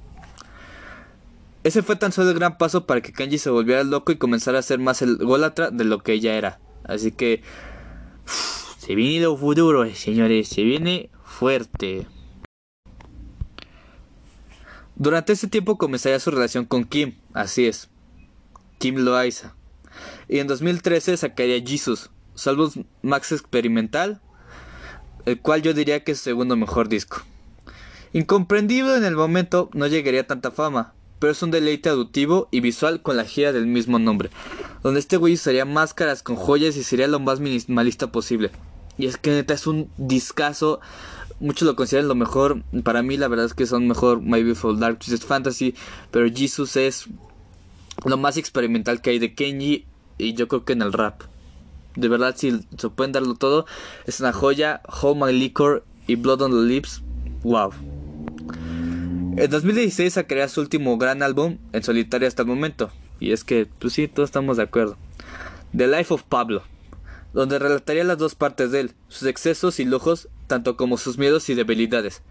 Ese 1.64 1.82
fue 1.82 1.96
tan 1.96 2.12
solo 2.12 2.28
el 2.30 2.36
gran 2.36 2.58
paso 2.58 2.86
para 2.86 3.00
que 3.00 3.12
Kanji 3.12 3.38
se 3.38 3.48
volviera 3.48 3.84
loco 3.84 4.12
y 4.12 4.16
comenzara 4.16 4.58
a 4.58 4.62
ser 4.62 4.78
más 4.78 5.00
el 5.00 5.16
golatra 5.16 5.70
de 5.70 5.84
lo 5.84 6.02
que 6.02 6.12
ella 6.12 6.34
era. 6.34 6.60
Así 6.84 7.10
que... 7.10 7.42
Se 8.84 8.94
viene 8.94 9.24
lo 9.24 9.34
futuro, 9.34 9.90
señores, 9.94 10.46
se 10.48 10.62
viene 10.62 11.08
fuerte. 11.24 12.06
Durante 14.94 15.32
ese 15.32 15.48
tiempo 15.48 15.78
comenzaría 15.78 16.20
su 16.20 16.30
relación 16.30 16.66
con 16.66 16.84
Kim, 16.84 17.14
así 17.32 17.64
es, 17.64 17.88
Kim 18.76 18.96
Loaiza. 18.96 19.54
Y 20.28 20.38
en 20.38 20.48
2013 20.48 21.16
sacaría 21.16 21.64
Jesus, 21.66 22.10
su 22.34 22.84
Max 23.00 23.32
Experimental, 23.32 24.20
el 25.24 25.40
cual 25.40 25.62
yo 25.62 25.72
diría 25.72 26.04
que 26.04 26.12
es 26.12 26.18
su 26.18 26.24
segundo 26.24 26.54
mejor 26.54 26.90
disco. 26.90 27.22
Incomprendido 28.12 28.96
en 28.96 29.04
el 29.04 29.16
momento, 29.16 29.70
no 29.72 29.86
llegaría 29.86 30.20
a 30.20 30.26
tanta 30.26 30.50
fama, 30.50 30.92
pero 31.20 31.32
es 31.32 31.42
un 31.42 31.50
deleite 31.50 31.88
auditivo 31.88 32.48
y 32.50 32.60
visual 32.60 33.00
con 33.00 33.16
la 33.16 33.24
gira 33.24 33.54
del 33.54 33.66
mismo 33.66 33.98
nombre, 33.98 34.28
donde 34.82 35.00
este 35.00 35.16
güey 35.16 35.32
usaría 35.32 35.64
máscaras 35.64 36.22
con 36.22 36.36
joyas 36.36 36.76
y 36.76 36.84
sería 36.84 37.08
lo 37.08 37.18
más 37.18 37.40
minimalista 37.40 38.12
posible. 38.12 38.50
Y 38.98 39.06
es 39.06 39.16
que 39.16 39.30
neta 39.30 39.54
es 39.54 39.66
un 39.66 39.90
discazo. 39.96 40.80
Muchos 41.40 41.66
lo 41.66 41.76
consideran 41.76 42.08
lo 42.08 42.14
mejor. 42.14 42.62
Para 42.84 43.02
mí, 43.02 43.16
la 43.16 43.28
verdad 43.28 43.46
es 43.46 43.54
que 43.54 43.66
son 43.66 43.88
mejor 43.88 44.20
My 44.20 44.42
Beautiful 44.42 44.78
Dark 44.78 44.98
Twisted 44.98 45.26
Fantasy. 45.26 45.74
Pero 46.10 46.28
Jesus 46.32 46.76
es 46.76 47.06
lo 48.04 48.16
más 48.16 48.36
experimental 48.36 49.00
que 49.00 49.10
hay 49.10 49.18
de 49.18 49.34
Kenji. 49.34 49.86
Y 50.18 50.34
yo 50.34 50.46
creo 50.48 50.64
que 50.64 50.74
en 50.74 50.82
el 50.82 50.92
rap. 50.92 51.22
De 51.96 52.08
verdad, 52.08 52.34
si 52.36 52.66
se 52.76 52.88
pueden 52.88 53.12
darlo 53.12 53.34
todo, 53.34 53.66
es 54.06 54.20
una 54.20 54.32
joya. 54.32 54.80
Hold 55.02 55.24
My 55.24 55.32
Liquor 55.32 55.84
y 56.06 56.14
Blood 56.16 56.42
on 56.42 56.50
the 56.52 56.72
Lips. 56.72 57.02
Wow. 57.42 57.72
En 59.36 59.50
2016 59.50 60.12
sacaría 60.12 60.48
su 60.48 60.60
último 60.60 60.96
gran 60.96 61.22
álbum 61.22 61.58
en 61.72 61.82
solitario 61.82 62.28
hasta 62.28 62.42
el 62.42 62.48
momento. 62.48 62.90
Y 63.18 63.32
es 63.32 63.42
que, 63.42 63.66
pues 63.66 63.92
sí, 63.92 64.06
todos 64.06 64.28
estamos 64.28 64.56
de 64.56 64.62
acuerdo. 64.62 64.96
The 65.76 65.88
Life 65.88 66.14
of 66.14 66.22
Pablo 66.22 66.62
donde 67.34 67.58
relataría 67.58 68.04
las 68.04 68.16
dos 68.16 68.36
partes 68.36 68.70
de 68.70 68.80
él, 68.80 68.92
sus 69.08 69.28
excesos 69.28 69.80
y 69.80 69.84
lujos, 69.84 70.28
tanto 70.46 70.76
como 70.76 70.96
sus 70.96 71.18
miedos 71.18 71.50
y 71.50 71.54
debilidades. 71.54 72.22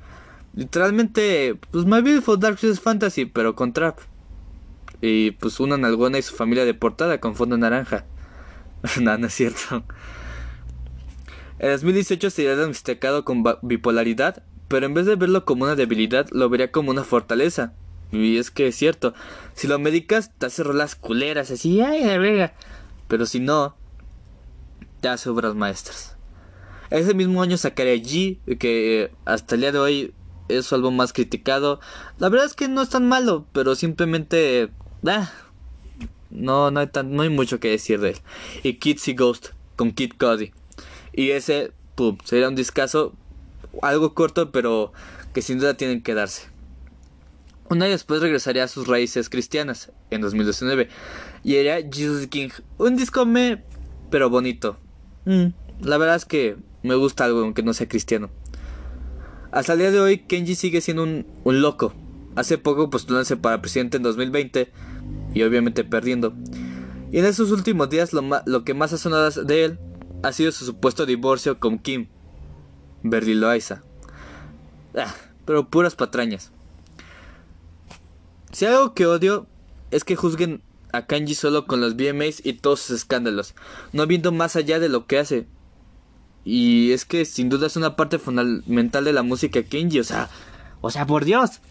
Literalmente, 0.56 1.60
pues 1.72 1.86
My 1.86 2.02
Beautiful 2.02 2.40
Dark 2.40 2.58
Twisted 2.58 2.82
Fantasy, 2.82 3.26
pero 3.26 3.54
con 3.54 3.74
trap. 3.74 4.00
Y 5.02 5.32
pues 5.32 5.60
una 5.60 5.78
nalgona 5.78 6.18
y 6.18 6.22
su 6.22 6.34
familia 6.34 6.64
deportada 6.64 7.20
con 7.20 7.36
fondo 7.36 7.58
naranja. 7.58 8.06
no, 9.02 9.18
no 9.18 9.28
es 9.28 9.34
cierto. 9.34 9.84
En 11.60 11.72
2018 11.72 12.30
sería 12.30 12.56
diagnosticado 12.56 13.26
con 13.26 13.44
bipolaridad, 13.62 14.44
pero 14.70 14.86
en 14.86 14.94
vez 14.94 15.06
de 15.06 15.18
verlo 15.18 15.44
como 15.44 15.66
una 15.66 15.76
debilidad, 15.76 16.28
lo 16.32 16.48
vería 16.48 16.72
como 16.72 16.92
una 16.92 17.04
fortaleza. 17.04 17.74
Y 18.14 18.38
es 18.38 18.52
que 18.52 18.68
es 18.68 18.76
cierto, 18.76 19.14
si 19.54 19.68
lo 19.68 19.80
medicas, 19.80 20.32
te 20.38 20.46
hace 20.46 20.64
rolas 20.64 20.96
culeras, 20.96 21.52
así, 21.52 21.82
ay, 21.82 22.18
venga. 22.20 22.54
Pero 23.08 23.26
si 23.26 23.40
no, 23.40 23.76
te 25.04 25.30
obras 25.30 25.54
maestras. 25.54 26.16
Ese 26.90 27.14
mismo 27.14 27.42
año 27.42 27.58
sacaría 27.58 27.96
G, 27.96 28.40
que 28.58 29.12
hasta 29.26 29.56
el 29.56 29.62
día 29.62 29.72
de 29.72 29.80
hoy 29.80 30.14
es 30.48 30.66
su 30.66 30.76
álbum 30.76 30.96
más 30.96 31.12
criticado. 31.12 31.80
La 32.20 32.30
verdad 32.30 32.48
es 32.48 32.54
que 32.54 32.68
no 32.68 32.82
es 32.82 32.90
tan 32.90 33.08
malo, 33.08 33.46
pero 33.52 33.76
simplemente... 33.76 34.72
Ah, 35.06 35.30
no, 36.30 36.72
no 36.72 36.80
hay, 36.80 36.88
tan, 36.88 37.14
no 37.14 37.24
hay 37.24 37.30
mucho 37.30 37.60
que 37.60 37.70
decir 37.70 38.00
de 38.00 38.12
él. 38.12 38.18
Y 38.64 38.76
Kids 38.76 39.08
y 39.10 39.14
Ghost 39.14 39.50
con 39.76 39.92
Kid 39.92 40.14
Cody. 40.18 40.52
Y 41.12 41.32
ese, 41.32 41.74
pum, 41.96 42.18
sería 42.24 42.48
un 42.48 42.56
discazo. 42.56 43.14
Algo 43.82 44.14
corto, 44.14 44.52
pero 44.52 44.94
que 45.34 45.42
sin 45.42 45.60
duda 45.60 45.76
tienen 45.76 46.02
que 46.02 46.14
darse. 46.14 46.48
Un 47.70 47.82
año 47.82 47.92
después 47.92 48.22
regresaría 48.22 48.64
a 48.64 48.68
sus 48.68 48.88
raíces 48.88 49.30
cristianas, 49.30 49.92
en 50.12 50.22
2019, 50.22 50.90
y 51.44 51.58
haría 51.58 51.78
Jesus 51.92 52.28
King, 52.28 52.50
un 52.78 52.96
disco 52.96 53.26
me, 53.26 53.64
pero 54.12 54.30
bonito. 54.30 54.78
Mm, 55.26 55.48
la 55.82 55.98
verdad 55.98 56.16
es 56.16 56.26
que 56.26 56.58
me 56.82 56.96
gusta 56.96 57.26
algo 57.26 57.42
aunque 57.42 57.64
no 57.64 57.74
sea 57.74 57.88
cristiano. 57.88 58.30
Hasta 59.52 59.74
el 59.74 59.80
día 59.80 59.92
de 59.92 60.00
hoy, 60.00 60.20
Kenji 60.20 60.56
sigue 60.56 60.82
siendo 60.82 61.04
un, 61.04 61.28
un 61.44 61.62
loco. 61.62 61.94
Hace 62.36 62.58
poco 62.58 62.90
postulándose 62.90 63.38
para 63.38 63.62
presidente 63.62 63.98
en 63.98 64.04
2020 64.04 64.72
y 65.34 65.44
obviamente 65.44 65.84
perdiendo. 65.84 66.34
Y 67.12 67.20
en 67.20 67.26
esos 67.26 67.52
últimos 67.52 67.90
días 67.90 68.14
lo, 68.14 68.24
lo 68.46 68.64
que 68.64 68.74
más 68.74 68.94
ha 68.94 68.98
sonado 68.98 69.30
de 69.30 69.66
él 69.66 69.80
ha 70.24 70.32
sido 70.32 70.52
su 70.52 70.66
supuesto 70.66 71.06
divorcio 71.06 71.60
con 71.60 71.78
Kim 71.78 72.08
Verdi 73.04 73.36
Loaiza. 73.36 73.84
Ah, 74.98 75.14
pero 75.46 75.70
puras 75.70 75.96
patrañas. 75.96 76.52
Si 78.52 78.66
algo 78.66 78.94
que 78.94 79.06
odio 79.06 79.48
es 79.92 80.04
que 80.04 80.16
juzguen 80.16 80.62
a 80.94 81.08
Kanji 81.08 81.34
solo 81.34 81.66
con 81.66 81.82
los 81.82 81.96
BMAs 81.98 82.46
y 82.46 82.54
todos 82.54 82.82
sus 82.82 82.98
escándalos, 82.98 83.56
no 83.92 84.08
viendo 84.08 84.32
más 84.32 84.56
allá 84.56 84.80
de 84.80 84.90
lo 84.90 85.08
que 85.08 85.20
hace. 85.20 85.48
Y 86.46 86.92
es 86.92 87.04
que 87.04 87.26
sin 87.26 87.50
duda 87.50 87.68
es 87.68 87.76
una 87.76 87.96
parte 87.96 88.20
fundamental 88.20 89.04
de 89.04 89.14
la 89.14 89.24
música 89.24 89.64
Kenji, 89.64 90.00
o 90.00 90.04
sea, 90.04 90.30
o 90.82 90.92
sea, 90.92 91.06
por 91.06 91.26
Dios. 91.26 91.62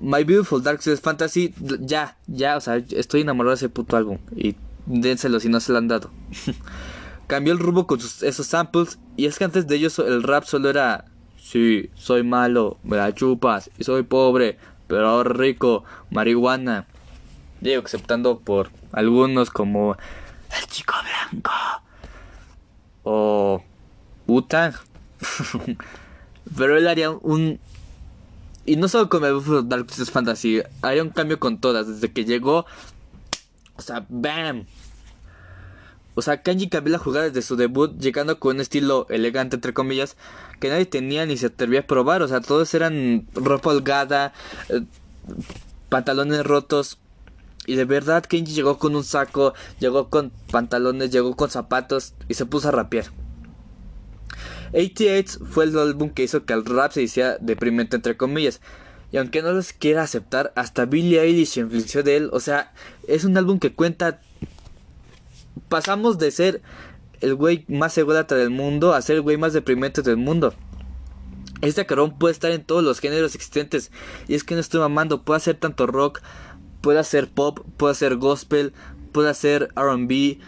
My 0.00 0.24
Beautiful 0.24 0.62
Dark 0.62 0.80
Side 0.80 0.98
Fantasy, 0.98 1.52
ya, 1.80 2.16
ya, 2.26 2.56
o 2.56 2.60
sea, 2.60 2.76
estoy 2.76 3.22
enamorado 3.22 3.50
de 3.50 3.56
ese 3.56 3.68
puto 3.68 3.96
álbum 3.96 4.18
y 4.34 4.54
dénselo 4.86 5.40
si 5.40 5.48
no 5.48 5.60
se 5.60 5.72
lo 5.72 5.78
han 5.78 5.88
dado. 5.88 6.10
Cambió 7.26 7.52
el 7.52 7.58
rumbo 7.58 7.86
con 7.86 7.98
esos 7.98 8.46
samples 8.46 8.98
y 9.16 9.26
es 9.26 9.38
que 9.38 9.44
antes 9.44 9.66
de 9.66 9.76
ellos 9.76 9.98
el 9.98 10.22
rap 10.22 10.44
solo 10.44 10.70
era, 10.70 11.06
sí, 11.36 11.90
soy 11.94 12.22
malo, 12.22 12.78
me 12.84 12.96
la 12.96 13.14
chupas 13.14 13.70
y 13.76 13.84
soy 13.84 14.04
pobre, 14.04 14.56
pero 14.86 15.08
ahora 15.08 15.32
rico, 15.32 15.84
marihuana. 16.10 16.86
Digo, 17.60 17.82
aceptando 17.84 18.38
por 18.38 18.70
algunos 18.92 19.50
como 19.50 19.96
el 20.58 20.66
chico 20.66 20.94
blanco 21.30 21.50
o 23.04 23.62
Utang. 24.26 24.74
pero 26.56 26.76
él 26.76 26.88
haría 26.88 27.10
un 27.10 27.60
y 28.66 28.76
no 28.76 28.88
solo 28.88 29.08
con 29.08 29.24
el 29.24 29.68
Dark 29.68 29.90
Fantasy, 29.90 30.62
haría 30.82 31.02
un 31.02 31.10
cambio 31.10 31.40
con 31.40 31.60
todas 31.60 31.88
desde 31.88 32.12
que 32.12 32.24
llegó. 32.24 32.66
O 33.76 33.82
sea, 33.82 34.06
bam. 34.08 34.66
O 36.14 36.22
sea, 36.22 36.42
Kanji 36.42 36.68
cambió 36.68 36.92
la 36.92 36.98
jugada 36.98 37.26
desde 37.26 37.42
su 37.42 37.56
debut, 37.56 37.98
llegando 37.98 38.38
con 38.38 38.56
un 38.56 38.60
estilo 38.60 39.06
elegante, 39.08 39.56
entre 39.56 39.72
comillas, 39.72 40.16
que 40.60 40.68
nadie 40.68 40.84
tenía 40.84 41.24
ni 41.24 41.36
se 41.36 41.46
atrevía 41.46 41.80
a 41.80 41.86
probar. 41.86 42.22
O 42.22 42.28
sea, 42.28 42.40
todos 42.40 42.72
eran 42.74 43.26
ropa 43.34 43.70
holgada, 43.70 44.34
eh, 44.68 44.82
pantalones 45.88 46.44
rotos. 46.44 46.98
Y 47.66 47.76
de 47.76 47.84
verdad, 47.84 48.24
Kenji 48.24 48.52
llegó 48.52 48.78
con 48.78 48.96
un 48.96 49.04
saco, 49.04 49.54
llegó 49.78 50.08
con 50.08 50.30
pantalones, 50.50 51.10
llegó 51.10 51.36
con 51.36 51.50
zapatos 51.50 52.14
y 52.28 52.34
se 52.34 52.46
puso 52.46 52.68
a 52.68 52.72
rapear. 52.72 53.06
88 54.72 55.40
fue 55.44 55.64
el 55.64 55.78
álbum 55.78 56.10
que 56.10 56.22
hizo 56.22 56.44
que 56.44 56.52
el 56.52 56.64
rap 56.64 56.92
se 56.92 57.02
hiciera 57.02 57.36
deprimente, 57.40 57.96
entre 57.96 58.16
comillas. 58.16 58.60
Y 59.12 59.16
aunque 59.16 59.42
no 59.42 59.52
los 59.52 59.72
quiera 59.72 60.02
aceptar, 60.02 60.52
hasta 60.54 60.86
Billie 60.86 61.20
Eilish 61.20 61.48
se 61.48 61.60
influenció 61.60 62.02
de 62.02 62.16
él. 62.16 62.30
O 62.32 62.40
sea, 62.40 62.72
es 63.08 63.24
un 63.24 63.36
álbum 63.36 63.58
que 63.58 63.74
cuenta 63.74 64.20
pasamos 65.68 66.18
de 66.18 66.30
ser 66.30 66.62
el 67.20 67.34
güey 67.34 67.64
más 67.68 67.96
ególatra 67.98 68.38
del 68.38 68.50
mundo 68.50 68.94
a 68.94 69.02
ser 69.02 69.16
el 69.16 69.22
güey 69.22 69.36
más 69.36 69.52
deprimente 69.52 70.02
del 70.02 70.16
mundo. 70.16 70.54
Este 71.60 71.84
carón 71.84 72.18
puede 72.18 72.32
estar 72.32 72.50
en 72.52 72.64
todos 72.64 72.82
los 72.82 73.00
géneros 73.00 73.34
existentes. 73.34 73.90
Y 74.28 74.34
es 74.34 74.44
que 74.44 74.54
no 74.54 74.60
estoy 74.60 74.80
mamando. 74.80 75.22
Puede 75.22 75.38
hacer 75.38 75.56
tanto 75.56 75.86
rock, 75.86 76.22
puede 76.80 76.98
hacer 76.98 77.28
pop, 77.28 77.60
puede 77.76 77.92
hacer 77.92 78.16
gospel, 78.16 78.72
puede 79.12 79.30
hacer 79.30 79.68
RB. 79.76 80.38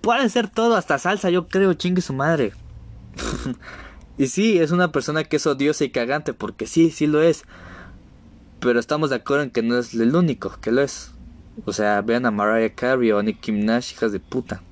Puede 0.00 0.20
hacer 0.20 0.48
todo, 0.48 0.76
hasta 0.76 0.98
salsa, 0.98 1.30
yo 1.30 1.48
creo, 1.48 1.74
chingue 1.74 2.00
su 2.00 2.12
madre. 2.12 2.52
y 4.18 4.28
sí, 4.28 4.58
es 4.58 4.70
una 4.70 4.92
persona 4.92 5.24
que 5.24 5.36
es 5.36 5.46
odiosa 5.46 5.84
y 5.84 5.90
cagante, 5.90 6.34
porque 6.34 6.66
sí, 6.66 6.90
sí 6.90 7.06
lo 7.06 7.22
es. 7.22 7.44
Pero 8.60 8.80
estamos 8.80 9.10
de 9.10 9.16
acuerdo 9.16 9.44
en 9.44 9.50
que 9.50 9.62
no 9.62 9.78
es 9.78 9.94
el 9.94 10.14
único 10.14 10.56
que 10.60 10.72
lo 10.72 10.82
es. 10.82 11.12
O 11.64 11.72
sea, 11.72 12.00
vean 12.02 12.26
a 12.26 12.30
Mariah 12.30 12.74
Carey 12.74 13.10
o 13.12 13.18
a 13.18 13.22
Nicki 13.22 13.52
Minaj, 13.52 13.92
hijas 13.92 14.12
de 14.12 14.20
puta. 14.20 14.62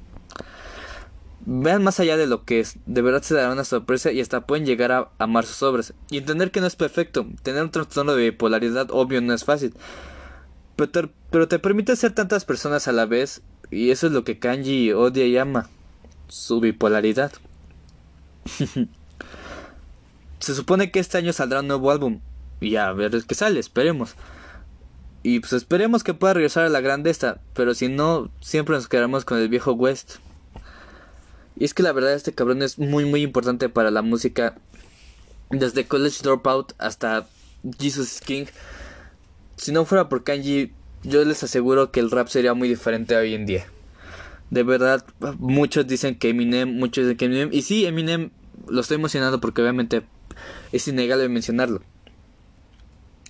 Vean 1.49 1.85
más 1.85 2.01
allá 2.01 2.17
de 2.17 2.27
lo 2.27 2.45
que 2.45 2.59
es, 2.59 2.77
de 2.87 3.03
verdad 3.03 3.23
se 3.23 3.35
dará 3.35 3.53
una 3.53 3.63
sorpresa 3.63 4.11
y 4.11 4.21
hasta 4.21 4.47
pueden 4.47 4.67
llegar 4.67 4.91
a 4.91 5.11
amar 5.19 5.47
sus 5.47 5.63
obras. 5.63 5.95
Y 6.11 6.19
entender 6.19 6.51
que 6.51 6.61
no 6.61 6.67
es 6.67 6.75
perfecto, 6.75 7.25
tener 7.45 7.63
un 7.63 7.71
trastorno 7.71 8.17
de 8.17 8.25
bipolaridad 8.31 8.89
obvio 8.91 9.21
no 9.21 9.33
es 9.33 9.45
fácil. 9.45 9.73
Pero 10.75 10.91
te, 10.91 11.09
pero 11.31 11.47
te 11.47 11.61
permite 11.61 11.95
ser 11.95 12.13
tantas 12.13 12.45
personas 12.45 12.89
a 12.89 12.93
la 12.93 13.07
vez 13.07 13.43
y 13.71 13.91
eso 13.91 14.09
es 14.09 14.13
lo 14.13 14.25
que 14.25 14.41
Kanji 14.41 14.93
odia 14.93 15.25
y 15.25 15.39
ama, 15.39 15.69
su 16.27 16.59
bipolaridad. 16.59 17.33
se 20.41 20.55
supone 20.55 20.91
que 20.91 20.99
este 20.99 21.19
año 21.19 21.33
saldrá 21.33 21.61
un 21.61 21.69
nuevo 21.69 21.93
álbum 21.93 22.21
y 22.61 22.75
a 22.75 22.93
ver 22.93 23.23
qué 23.25 23.37
sale, 23.37 23.61
esperemos. 23.61 24.17
Y 25.23 25.39
pues 25.41 25.53
esperemos 25.53 26.03
que 26.03 26.15
pueda 26.15 26.35
regresar 26.35 26.65
a 26.65 26.71
la 26.71 26.81
grandeza, 26.81 27.39
pero 27.55 27.73
si 27.75 27.89
no, 27.89 28.31
siempre 28.41 28.75
nos 28.75 28.89
quedaremos 28.89 29.25
con 29.25 29.39
el 29.39 29.49
viejo 29.49 29.73
West. 29.73 30.17
Y 31.57 31.65
es 31.65 31.75
que 31.75 31.83
la 31.83 31.93
verdad 31.93 32.15
este 32.15 32.33
cabrón 32.33 32.63
es 32.63 32.79
muy 32.79 33.05
muy 33.05 33.23
importante 33.23 33.69
para 33.69 33.91
la 33.91 34.03
música. 34.03 34.57
Desde 35.51 35.87
College 35.87 36.23
Dropout 36.23 36.73
hasta 36.79 37.27
Jesus 37.79 38.21
King. 38.21 38.47
Si 39.57 39.73
no 39.73 39.85
fuera 39.85 40.09
por 40.09 40.25
Kanji, 40.25 40.73
yo 41.03 41.25
les 41.25 41.43
aseguro 41.43 41.93
que 41.93 42.01
el 42.01 42.11
rap 42.11 42.29
sería 42.29 42.53
muy 42.55 42.69
diferente 42.69 43.17
hoy 43.17 43.35
en 43.35 43.47
día. 43.47 43.67
De 44.51 44.63
verdad, 44.63 45.05
muchos 45.39 45.87
dicen 45.87 46.17
que 46.17 46.31
Eminem, 46.31 46.77
muchos 46.77 47.05
dicen 47.05 47.17
que 47.17 47.25
Eminem. 47.27 47.49
Y 47.53 47.63
sí, 47.63 47.87
Eminem 47.87 48.31
lo 48.69 48.81
estoy 48.81 48.97
emocionando 48.97 49.41
porque 49.41 49.63
obviamente 49.63 50.03
es 50.73 50.87
innegable 50.89 51.29
mencionarlo. 51.29 51.83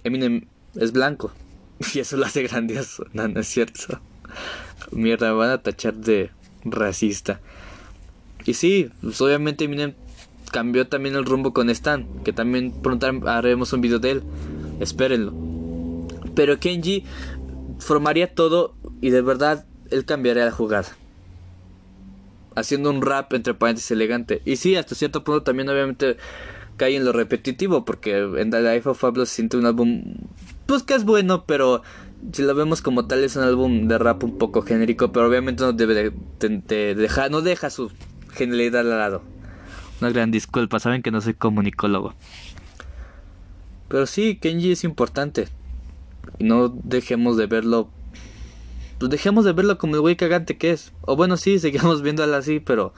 Eminem 0.04 0.47
es 0.75 0.92
blanco. 0.92 1.33
Y 1.95 1.99
eso 2.00 2.16
lo 2.16 2.25
hace 2.25 2.42
grandioso. 2.42 3.04
No, 3.12 3.28
no 3.28 3.40
es 3.40 3.49
cierto. 3.49 4.00
Mierda, 4.90 5.28
me 5.28 5.35
van 5.37 5.50
a 5.50 5.62
tachar 5.62 5.95
de 5.95 6.30
racista. 6.64 7.40
Y 8.47 8.55
sí, 8.55 8.91
pues 9.03 9.21
obviamente 9.21 9.65
Eminem 9.65 9.95
cambió 10.53 10.87
también 10.87 11.17
el 11.17 11.25
rumbo 11.25 11.53
con 11.53 11.69
Stan. 11.71 12.07
Que 12.25 12.33
también 12.33 12.73
pronto 12.73 13.07
haremos 13.26 13.73
un 13.73 13.81
video 13.81 13.99
de 13.99 14.12
él. 14.12 14.23
Espérenlo. 14.81 15.35
Pero 16.35 16.59
Kenji 16.59 17.05
formaría 17.79 18.35
todo 18.35 18.75
y 19.00 19.11
de 19.11 19.21
verdad 19.21 19.67
él 19.91 20.05
cambiaría 20.05 20.45
la 20.45 20.53
jugada. 20.53 20.88
Haciendo 22.55 22.91
un 22.91 23.03
rap 23.03 23.33
entre 23.35 23.55
paréntesis 23.55 23.91
elegante. 23.91 24.43
Y 24.45 24.57
sí, 24.57 24.76
hasta 24.76 24.95
cierto 24.95 25.25
punto 25.25 25.43
también 25.43 25.69
obviamente 25.69 26.17
cae 26.76 26.97
en 26.97 27.05
lo 27.05 27.12
repetitivo. 27.12 27.85
Porque 27.85 28.17
en 28.19 28.50
The 28.50 28.62
Life 28.62 28.88
of 28.88 29.00
Pablo 29.00 29.26
se 29.26 29.35
siente 29.35 29.57
un 29.57 29.67
álbum 29.67 30.15
pues 30.67 30.83
que 30.83 30.95
es 30.95 31.05
bueno, 31.05 31.45
pero 31.47 31.83
si 32.33 32.43
lo 32.43 32.55
vemos 32.55 32.83
como 32.83 33.07
tal 33.07 33.23
es 33.23 33.37
un 33.37 33.45
álbum 33.45 33.87
de 33.87 33.99
rap 33.99 34.25
un 34.25 34.37
poco 34.37 34.62
genérico, 34.62 35.12
pero 35.12 35.29
obviamente 35.29 35.62
no 35.62 35.73
debe 35.73 36.12
de, 36.41 36.95
dejar, 36.95 37.31
no 37.31 37.41
deja 37.41 37.71
su 37.71 37.91
genialidad 38.37 38.81
al 38.81 38.90
lado. 38.90 39.23
Una 40.00 40.11
gran 40.11 40.31
disculpa, 40.31 40.78
saben 40.78 41.02
que 41.02 41.11
no 41.11 41.21
soy 41.21 41.35
comunicólogo. 41.35 42.14
Pero 43.88 44.07
sí, 44.07 44.37
Kenji 44.37 44.73
es 44.73 44.85
importante. 44.85 45.49
Y 46.38 46.45
no 46.45 46.69
dejemos 46.69 47.37
de 47.37 47.47
verlo. 47.47 47.88
Pues 48.99 49.11
dejemos 49.11 49.45
de 49.45 49.52
verlo 49.52 49.78
como 49.78 49.95
el 49.95 50.00
güey 50.00 50.16
cagante 50.16 50.57
que 50.57 50.71
es. 50.71 50.93
O 51.02 51.16
bueno, 51.16 51.37
sí, 51.37 51.59
seguimos 51.61 52.02
viéndolo 52.02 52.37
así, 52.37 52.61
pero. 52.61 52.93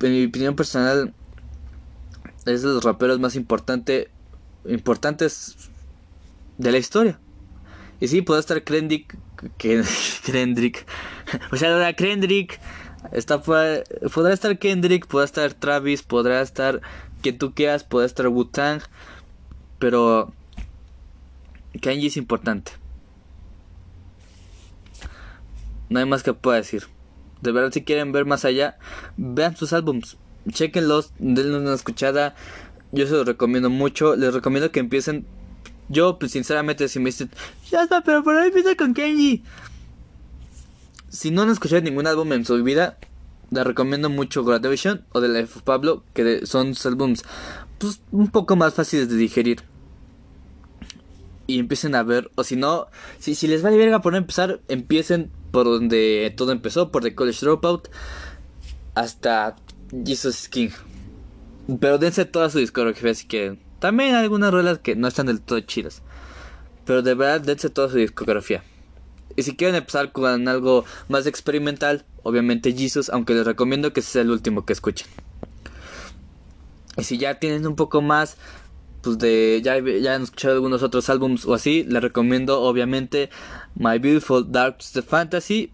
En 0.00 0.12
mi 0.12 0.26
opinión 0.26 0.54
personal. 0.54 1.14
Es 2.46 2.62
de 2.62 2.68
los 2.68 2.84
raperos 2.84 3.18
más 3.20 3.36
importante, 3.36 4.10
importantes 4.66 5.70
de 6.58 6.72
la 6.72 6.78
historia. 6.78 7.18
Y 8.00 8.08
sí, 8.08 8.20
puede 8.20 8.40
estar 8.40 8.62
Kendrick, 8.64 9.16
Kendrick, 10.26 10.86
o 11.50 11.56
sea, 11.56 11.92
Kendrick, 11.94 12.60
está, 13.12 13.40
podrá 13.40 14.32
estar 14.32 14.58
Kendrick, 14.58 15.06
podrá 15.06 15.24
estar 15.24 15.52
Travis, 15.54 16.02
podrá 16.02 16.40
estar 16.40 16.80
quien 17.22 17.38
tú 17.38 17.54
quieras, 17.54 17.84
podrá 17.84 18.06
estar 18.06 18.28
Wu-Tang, 18.28 18.82
pero 19.78 20.32
Kenji 21.80 22.06
es 22.06 22.16
importante. 22.16 22.72
No 25.88 25.98
hay 25.98 26.06
más 26.06 26.22
que 26.22 26.32
pueda 26.34 26.58
decir. 26.58 26.84
De 27.40 27.52
verdad, 27.52 27.72
si 27.72 27.84
quieren 27.84 28.12
ver 28.12 28.24
más 28.24 28.44
allá, 28.44 28.78
vean 29.16 29.56
sus 29.56 29.72
álbums, 29.72 30.16
chequenlos, 30.48 31.12
denle 31.18 31.58
una 31.58 31.74
escuchada. 31.74 32.34
Yo 32.92 33.06
se 33.06 33.12
los 33.12 33.26
recomiendo 33.26 33.70
mucho. 33.70 34.16
Les 34.16 34.32
recomiendo 34.32 34.70
que 34.70 34.80
empiecen. 34.80 35.26
Yo, 35.88 36.18
pues, 36.18 36.32
sinceramente, 36.32 36.88
si 36.88 36.98
me 36.98 37.06
dicen, 37.06 37.30
ya 37.70 37.82
está, 37.82 38.02
pero 38.02 38.22
por 38.22 38.36
ahí 38.36 38.48
empieza 38.48 38.74
con 38.76 38.94
Kenji. 38.94 39.42
Si 41.14 41.30
no 41.30 41.42
han 41.42 41.50
escuchado 41.50 41.80
ningún 41.80 42.08
álbum 42.08 42.32
en 42.32 42.44
su 42.44 42.60
vida, 42.64 42.98
les 43.52 43.64
recomiendo 43.64 44.10
mucho 44.10 44.42
Graduation 44.42 45.04
o 45.12 45.20
The 45.20 45.28
Life 45.28 45.58
of 45.58 45.62
Pablo, 45.62 46.02
que 46.12 46.44
son 46.44 46.74
álbums 46.84 47.22
pues, 47.78 48.00
un 48.10 48.32
poco 48.32 48.56
más 48.56 48.74
fáciles 48.74 49.08
de 49.08 49.14
digerir. 49.14 49.62
Y 51.46 51.60
empiecen 51.60 51.94
a 51.94 52.02
ver, 52.02 52.32
o 52.34 52.42
si 52.42 52.56
no, 52.56 52.88
si, 53.20 53.36
si 53.36 53.46
les 53.46 53.62
vale 53.62 53.76
verga 53.76 54.00
por 54.00 54.12
no 54.12 54.18
empezar, 54.18 54.60
empiecen 54.66 55.30
por 55.52 55.66
donde 55.66 56.34
todo 56.36 56.50
empezó, 56.50 56.90
por 56.90 57.04
The 57.04 57.14
College 57.14 57.46
Dropout 57.46 57.90
hasta 58.96 59.54
Jesus 60.04 60.48
King. 60.48 60.70
Pero 61.78 61.98
dense 61.98 62.24
toda 62.24 62.50
su 62.50 62.58
discografía, 62.58 63.12
así 63.12 63.28
que 63.28 63.56
también 63.78 64.16
algunas 64.16 64.50
ruedas 64.50 64.80
que 64.80 64.96
no 64.96 65.06
están 65.06 65.26
del 65.26 65.40
todo 65.40 65.60
chidas. 65.60 66.02
Pero 66.84 67.02
de 67.02 67.14
verdad, 67.14 67.40
dense 67.40 67.70
toda 67.70 67.88
su 67.88 67.98
discografía. 67.98 68.64
Y 69.36 69.42
si 69.42 69.56
quieren 69.56 69.76
empezar 69.76 70.12
con 70.12 70.48
algo 70.48 70.84
más 71.08 71.26
experimental, 71.26 72.04
obviamente 72.22 72.72
Jesus, 72.72 73.10
aunque 73.10 73.34
les 73.34 73.46
recomiendo 73.46 73.92
que 73.92 74.02
sea 74.02 74.22
el 74.22 74.30
último 74.30 74.64
que 74.64 74.72
escuchen. 74.72 75.08
Y 76.96 77.04
si 77.04 77.18
ya 77.18 77.38
tienen 77.40 77.66
un 77.66 77.76
poco 77.76 78.02
más, 78.02 78.36
pues 79.02 79.18
de, 79.18 79.60
ya, 79.62 79.78
ya 79.78 80.14
han 80.14 80.22
escuchado 80.22 80.54
algunos 80.54 80.82
otros 80.82 81.10
álbums 81.10 81.44
o 81.44 81.54
así, 81.54 81.84
les 81.84 82.02
recomiendo 82.02 82.62
obviamente 82.62 83.30
My 83.74 83.98
Beautiful 83.98 84.50
Dark 84.50 84.78
Fantasy 85.06 85.72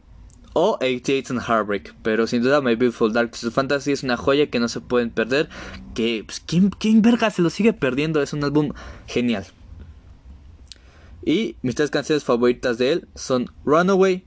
o 0.53 0.79
88 0.81 1.35
and 1.35 1.43
Heartbreak. 1.43 1.95
Pero 2.03 2.27
sin 2.27 2.43
duda 2.43 2.61
My 2.61 2.75
Beautiful 2.75 3.13
Dark 3.13 3.37
Fantasy 3.37 3.93
es 3.93 4.03
una 4.03 4.17
joya 4.17 4.49
que 4.51 4.61
no 4.61 4.69
se 4.69 4.81
pueden 4.81 5.11
perder. 5.11 5.49
Que, 5.95 6.25
pues, 6.27 6.41
¿quién, 6.41 6.71
¿quién 6.71 7.03
verga 7.03 7.31
se 7.31 7.43
lo 7.43 7.51
sigue 7.51 7.73
perdiendo? 7.73 8.23
Es 8.23 8.33
un 8.33 8.43
álbum 8.45 8.73
genial. 9.07 9.47
Y 11.25 11.57
mis 11.63 11.75
tres 11.75 11.91
canciones 11.91 12.25
favoritas 12.25 12.79
de 12.79 12.93
él 12.93 13.09
son 13.15 13.51
Runaway, 13.65 14.25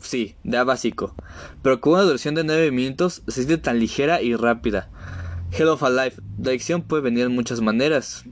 sí, 0.00 0.34
de 0.42 0.58
A 0.58 0.64
básico, 0.64 1.14
pero 1.62 1.80
con 1.80 1.94
una 1.94 2.02
duración 2.02 2.34
de 2.34 2.44
9 2.44 2.72
minutos 2.72 3.22
se 3.28 3.44
siente 3.44 3.58
tan 3.58 3.78
ligera 3.78 4.20
y 4.22 4.34
rápida. 4.34 4.90
Hell 5.52 5.68
of 5.68 5.82
a 5.82 5.90
Life, 5.90 6.20
la 6.38 6.50
adicción 6.50 6.82
puede 6.82 7.02
venir 7.02 7.26
en 7.26 7.34
muchas 7.34 7.60
maneras, 7.60 8.24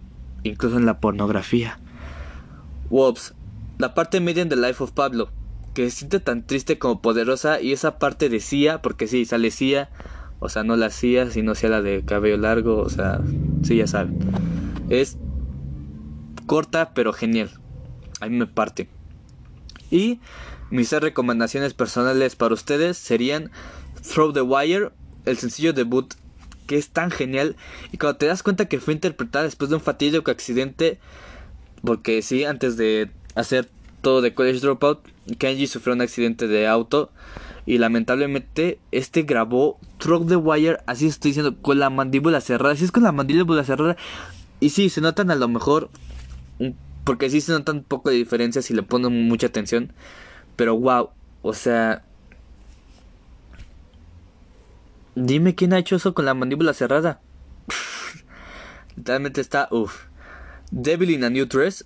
incluso 0.43 0.77
en 0.77 0.87
la 0.87 1.01
pornografía. 1.01 1.79
Wolves, 2.89 3.35
la 3.79 3.95
parte 3.95 4.21
media 4.21 4.45
de 4.45 4.57
Life 4.57 4.83
of 4.83 4.91
Pablo, 4.93 5.31
que 5.75 5.89
se 5.89 5.99
siente 5.99 6.19
tan 6.19 6.45
triste 6.45 6.79
como 6.79 7.01
poderosa 7.01 7.61
y 7.61 7.73
esa 7.73 7.99
parte 7.99 8.29
de 8.29 8.41
Cia, 8.41 8.83
porque 8.83 9.07
sí, 9.07 9.25
sale 9.25 9.53
Cia, 9.53 9.91
o 10.41 10.49
sea, 10.49 10.65
no 10.65 10.75
la 10.75 10.91
Cia, 10.91 11.31
sino 11.31 11.55
Cia 11.55 11.69
la 11.69 11.83
de 11.83 12.05
cabello 12.05 12.39
largo, 12.39 12.79
o 12.79 12.91
sea, 12.91 13.21
sí, 13.63 13.77
ya 13.77 13.87
saben. 13.87 14.19
Es 14.89 15.17
corta 16.47 16.95
pero 16.95 17.13
genial 17.13 17.60
a 18.21 18.29
mí 18.29 18.37
me 18.37 18.47
parte. 18.47 18.89
Y 19.91 20.21
mis 20.71 20.93
recomendaciones 20.93 21.75
personales 21.75 22.37
para 22.37 22.55
ustedes 22.55 22.97
serían 22.97 23.51
Throw 24.03 24.33
the 24.33 24.43
Wire, 24.43 24.91
el 25.27 25.37
sencillo 25.37 25.73
debut 25.73 26.15
que 26.67 26.77
es 26.77 26.91
tan 26.91 27.11
genial 27.11 27.57
y 27.91 27.99
cuando 27.99 28.19
te 28.19 28.27
das 28.27 28.45
cuenta 28.45 28.67
que 28.67 28.79
fue 28.79 28.95
interpretada 28.95 29.45
después 29.45 29.71
de 29.71 29.77
un 29.77 29.83
fatídico 29.83 30.31
accidente, 30.31 31.01
porque 31.83 32.23
sí, 32.23 32.45
antes 32.45 32.77
de 32.77 33.11
hacer 33.35 33.69
todo 34.03 34.21
de 34.21 34.35
College 34.35 34.61
Dropout, 34.61 35.01
Kenji 35.39 35.67
sufrió 35.67 35.95
un 35.95 36.01
accidente 36.01 36.47
de 36.47 36.69
auto 36.69 37.11
y 37.67 37.79
lamentablemente 37.79 38.79
este 38.93 39.23
grabó 39.23 39.81
Throw 39.99 40.25
the 40.25 40.37
Wire, 40.37 40.79
así 40.87 41.09
estoy 41.09 41.31
diciendo, 41.31 41.61
con 41.61 41.81
la 41.81 41.91
mandíbula 41.91 42.41
cerrada, 42.41 42.75
así 42.75 42.85
es 42.85 42.93
con 42.93 43.03
la 43.03 43.11
mandíbula 43.11 43.65
cerrada 43.65 43.97
y 44.61 44.71
sí, 44.71 44.91
se 44.91 45.01
notan 45.01 45.33
a 45.33 45.35
lo 45.35 45.49
mejor 45.49 45.91
un 46.61 46.77
porque 47.05 47.31
sí 47.31 47.41
se 47.41 47.53
notan 47.53 47.79
un 47.79 47.85
poco 47.85 48.11
de 48.11 48.17
diferencia 48.17 48.63
si 48.63 48.75
le 48.75 48.83
ponen 48.83 49.29
mucha 49.29 49.49
atención. 49.49 49.93
Pero 50.57 50.77
wow, 50.79 51.11
o 51.43 51.55
sea... 51.55 52.05
Dime 55.15 55.55
quién 55.55 55.73
ha 55.73 55.79
hecho 55.79 55.97
eso 55.97 56.15
con 56.15 56.25
la 56.25 56.35
mandíbula 56.35 56.73
cerrada. 56.73 57.21
Literalmente 58.97 59.41
está, 59.41 59.69
uff. 59.71 60.05
Devil 60.71 61.11
in 61.11 61.25
a 61.25 61.31
New 61.31 61.47
Dress. 61.47 61.85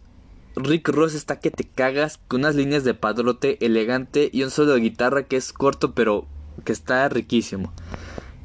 Rick 0.57 0.89
Ross 0.89 1.15
está 1.15 1.41
que 1.41 1.51
te 1.51 1.65
cagas 1.65 2.21
con 2.29 2.41
unas 2.41 2.55
líneas 2.55 2.85
de 2.85 2.95
padrote 2.95 3.65
elegante 3.65 4.31
y 4.33 4.45
un 4.45 4.51
solo 4.51 4.75
de 4.75 4.81
guitarra 4.81 5.25
que 5.25 5.37
es 5.37 5.53
corto 5.53 5.95
pero 5.95 6.27
que 6.65 6.73
está 6.73 7.09
riquísimo. 7.09 7.73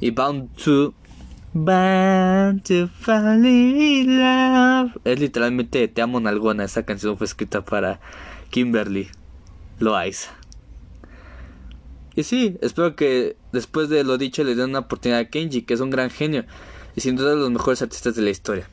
Y 0.00 0.10
Bound 0.10 0.50
to 0.56 0.94
Bound 1.52 2.62
to 2.62 2.86
fall 2.86 3.42
love. 3.42 4.92
Es 5.04 5.18
literalmente 5.18 5.88
Te 5.88 6.00
amo 6.00 6.20
Nalgona. 6.20 6.64
Esa 6.64 6.84
canción 6.84 7.18
fue 7.18 7.26
escrita 7.26 7.64
para 7.64 8.00
Kimberly 8.50 9.08
Loaiza. 9.80 10.30
Y 12.14 12.22
sí, 12.22 12.56
espero 12.60 12.94
que 12.94 13.36
después 13.52 13.88
de 13.88 14.04
lo 14.04 14.16
dicho 14.16 14.44
le 14.44 14.54
den 14.54 14.70
una 14.70 14.80
oportunidad 14.80 15.20
a 15.20 15.24
Kenji, 15.24 15.62
que 15.62 15.74
es 15.74 15.80
un 15.80 15.90
gran 15.90 16.10
genio 16.10 16.44
y 16.94 17.00
sin 17.00 17.16
duda 17.16 17.30
de 17.30 17.36
los 17.36 17.50
mejores 17.50 17.82
artistas 17.82 18.14
de 18.14 18.22
la 18.22 18.30
historia. 18.30 18.68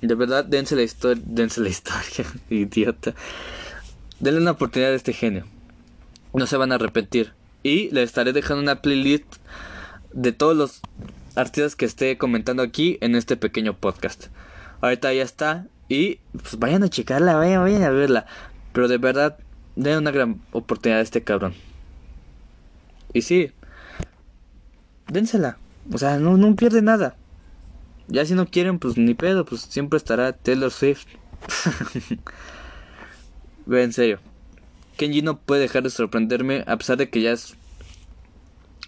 De 0.00 0.14
verdad, 0.16 0.44
dense 0.44 0.74
la 0.74 0.82
historia, 0.82 1.22
dense 1.24 1.60
la 1.60 1.68
historia, 1.68 2.26
idiota. 2.50 3.14
Denle 4.18 4.40
una 4.40 4.52
oportunidad 4.52 4.92
a 4.92 4.96
este 4.96 5.12
genio. 5.12 5.44
No 6.34 6.46
se 6.46 6.56
van 6.56 6.72
a 6.72 6.76
arrepentir. 6.76 7.32
Y 7.62 7.90
le 7.90 8.02
estaré 8.02 8.32
dejando 8.32 8.62
una 8.62 8.82
playlist 8.82 9.36
de 10.12 10.32
todos 10.32 10.56
los 10.56 10.80
artistas 11.36 11.76
que 11.76 11.84
esté 11.84 12.18
comentando 12.18 12.62
aquí 12.62 12.98
en 13.00 13.14
este 13.14 13.36
pequeño 13.36 13.76
podcast. 13.76 14.26
Ahorita 14.80 15.12
ya 15.12 15.22
está 15.22 15.66
y 15.88 16.16
pues 16.32 16.58
vayan 16.58 16.82
a 16.82 16.88
checarla, 16.88 17.36
vayan, 17.36 17.62
vayan 17.62 17.82
a 17.82 17.90
verla. 17.90 18.26
Pero 18.72 18.88
de 18.88 18.98
verdad, 18.98 19.38
den 19.76 19.98
una 19.98 20.10
gran 20.10 20.40
oportunidad 20.52 21.00
a 21.00 21.02
este 21.02 21.22
cabrón. 21.22 21.54
Y 23.12 23.22
sí, 23.22 23.52
dénsela. 25.08 25.58
O 25.92 25.98
sea, 25.98 26.18
no, 26.18 26.36
no 26.36 26.54
pierde 26.56 26.82
nada. 26.82 27.16
Ya 28.08 28.24
si 28.24 28.34
no 28.34 28.46
quieren, 28.46 28.78
pues 28.78 28.96
ni 28.96 29.14
pedo, 29.14 29.44
pues 29.44 29.62
siempre 29.62 29.96
estará 29.96 30.32
Taylor 30.32 30.70
Swift. 30.70 31.06
En 33.70 33.92
serio. 33.92 34.18
Kenji 34.96 35.22
no 35.22 35.38
puede 35.38 35.62
dejar 35.62 35.84
de 35.84 35.90
sorprenderme 35.90 36.64
a 36.66 36.76
pesar 36.76 36.96
de 36.96 37.08
que 37.08 37.22
ya 37.22 37.30
es 37.32 37.56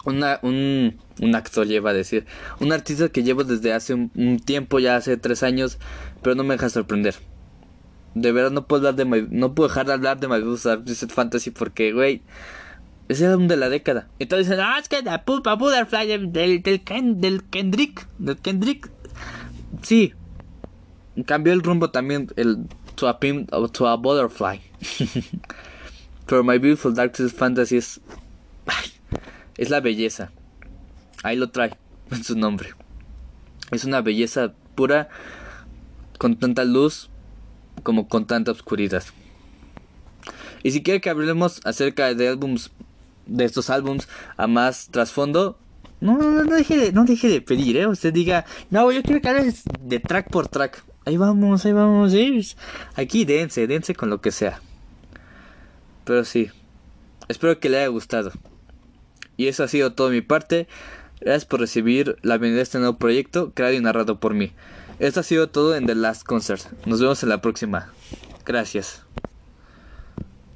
una, 0.04 0.38
un, 0.42 0.98
un 1.20 1.34
actor 1.34 1.66
lleva 1.66 1.90
a 1.90 1.94
decir, 1.94 2.26
un 2.60 2.72
artista 2.72 3.08
que 3.08 3.22
llevo 3.22 3.44
desde 3.44 3.72
hace 3.72 3.94
un, 3.94 4.40
tiempo, 4.44 4.78
ya 4.78 4.96
hace 4.96 5.16
tres 5.16 5.42
años, 5.42 5.78
pero 6.22 6.34
no 6.34 6.44
me 6.44 6.54
deja 6.54 6.68
sorprender. 6.68 7.14
De 8.14 8.30
verdad 8.30 8.50
no 8.52 8.66
puedo 8.66 8.88
hablar 8.88 9.06
de 9.06 9.26
no 9.30 9.54
puedo 9.54 9.68
dejar 9.68 9.86
de 9.86 9.92
hablar 9.92 10.20
de 10.20 10.28
My 10.28 10.40
Twisted 10.40 11.08
Fantasy 11.08 11.50
porque, 11.50 11.92
güey, 11.92 12.22
es 13.08 13.20
el 13.20 13.32
álbum 13.32 13.48
de 13.48 13.56
la 13.56 13.68
década. 13.68 14.08
Todos 14.28 14.46
dicen, 14.46 14.60
ah, 14.60 14.78
es 14.80 14.88
que 14.88 15.02
la 15.02 15.24
Pulpa 15.24 15.54
Butterfly 15.54 16.06
del, 16.06 16.32
del, 16.32 16.62
del 16.62 16.82
Kendrick, 16.82 18.06
del 18.18 18.36
Kendrick. 18.38 18.90
Sí, 19.82 20.14
cambió 21.26 21.52
el 21.52 21.62
rumbo 21.62 21.90
también 21.90 22.28
el 22.36 22.66
to 22.94 23.08
a, 23.08 23.18
pimp, 23.18 23.52
a 23.52 23.96
Butterfly. 23.96 24.60
pero 26.26 26.44
My 26.44 26.58
Beautiful 26.58 26.94
Dark 26.94 27.16
Fantasy 27.16 27.76
es 27.76 28.00
es 29.56 29.70
la 29.70 29.80
belleza. 29.80 30.30
Ahí 31.22 31.36
lo 31.36 31.50
trae 31.50 31.76
en 32.10 32.24
su 32.24 32.36
nombre. 32.36 32.70
Es 33.70 33.84
una 33.84 34.00
belleza 34.02 34.52
pura 34.74 35.08
con 36.18 36.36
tanta 36.36 36.64
luz 36.64 37.10
como 37.82 38.08
con 38.08 38.26
tanta 38.26 38.52
oscuridad. 38.52 39.02
Y 40.62 40.70
si 40.70 40.82
quiere 40.82 41.00
que 41.00 41.10
hablemos 41.10 41.60
acerca 41.64 42.14
de 42.14 42.28
álbums 42.28 42.70
de 43.26 43.44
estos 43.44 43.70
álbums 43.70 44.08
a 44.36 44.46
más 44.46 44.88
trasfondo, 44.90 45.58
no, 46.00 46.18
no, 46.18 46.44
deje 46.44 46.76
de, 46.76 46.92
no 46.92 47.04
deje 47.04 47.28
de 47.28 47.40
pedir, 47.40 47.76
¿eh? 47.76 47.86
Usted 47.86 48.12
diga, 48.12 48.44
no, 48.70 48.90
yo 48.92 49.02
quiero 49.02 49.20
que 49.20 49.28
hables 49.28 49.62
de 49.80 50.00
track 50.00 50.30
por 50.30 50.48
track. 50.48 50.84
Ahí 51.06 51.16
vamos, 51.16 51.64
ahí 51.64 51.72
vamos, 51.72 52.14
Aquí 52.94 53.24
dense, 53.24 53.66
dense 53.66 53.94
con 53.94 54.10
lo 54.10 54.20
que 54.20 54.30
sea. 54.30 54.60
Pero 56.04 56.24
sí, 56.24 56.50
espero 57.28 57.58
que 57.58 57.68
le 57.68 57.78
haya 57.78 57.88
gustado. 57.88 58.32
Y 59.36 59.48
eso 59.48 59.64
ha 59.64 59.68
sido 59.68 59.92
todo 59.92 60.08
de 60.08 60.16
mi 60.16 60.20
parte. 60.20 60.68
Gracias 61.20 61.44
por 61.44 61.60
recibir 61.60 62.16
la 62.22 62.36
bienvenida 62.36 62.60
a 62.60 62.62
este 62.64 62.78
nuevo 62.78 62.98
proyecto 62.98 63.52
creado 63.54 63.74
y 63.74 63.80
narrado 63.80 64.20
por 64.20 64.34
mí. 64.34 64.52
Esto 64.98 65.20
ha 65.20 65.22
sido 65.24 65.48
todo 65.48 65.74
en 65.74 65.86
The 65.86 65.94
Last 65.94 66.24
Concert. 66.24 66.62
Nos 66.86 67.00
vemos 67.00 67.22
en 67.22 67.28
la 67.28 67.40
próxima. 67.40 67.92
Gracias. 68.44 69.02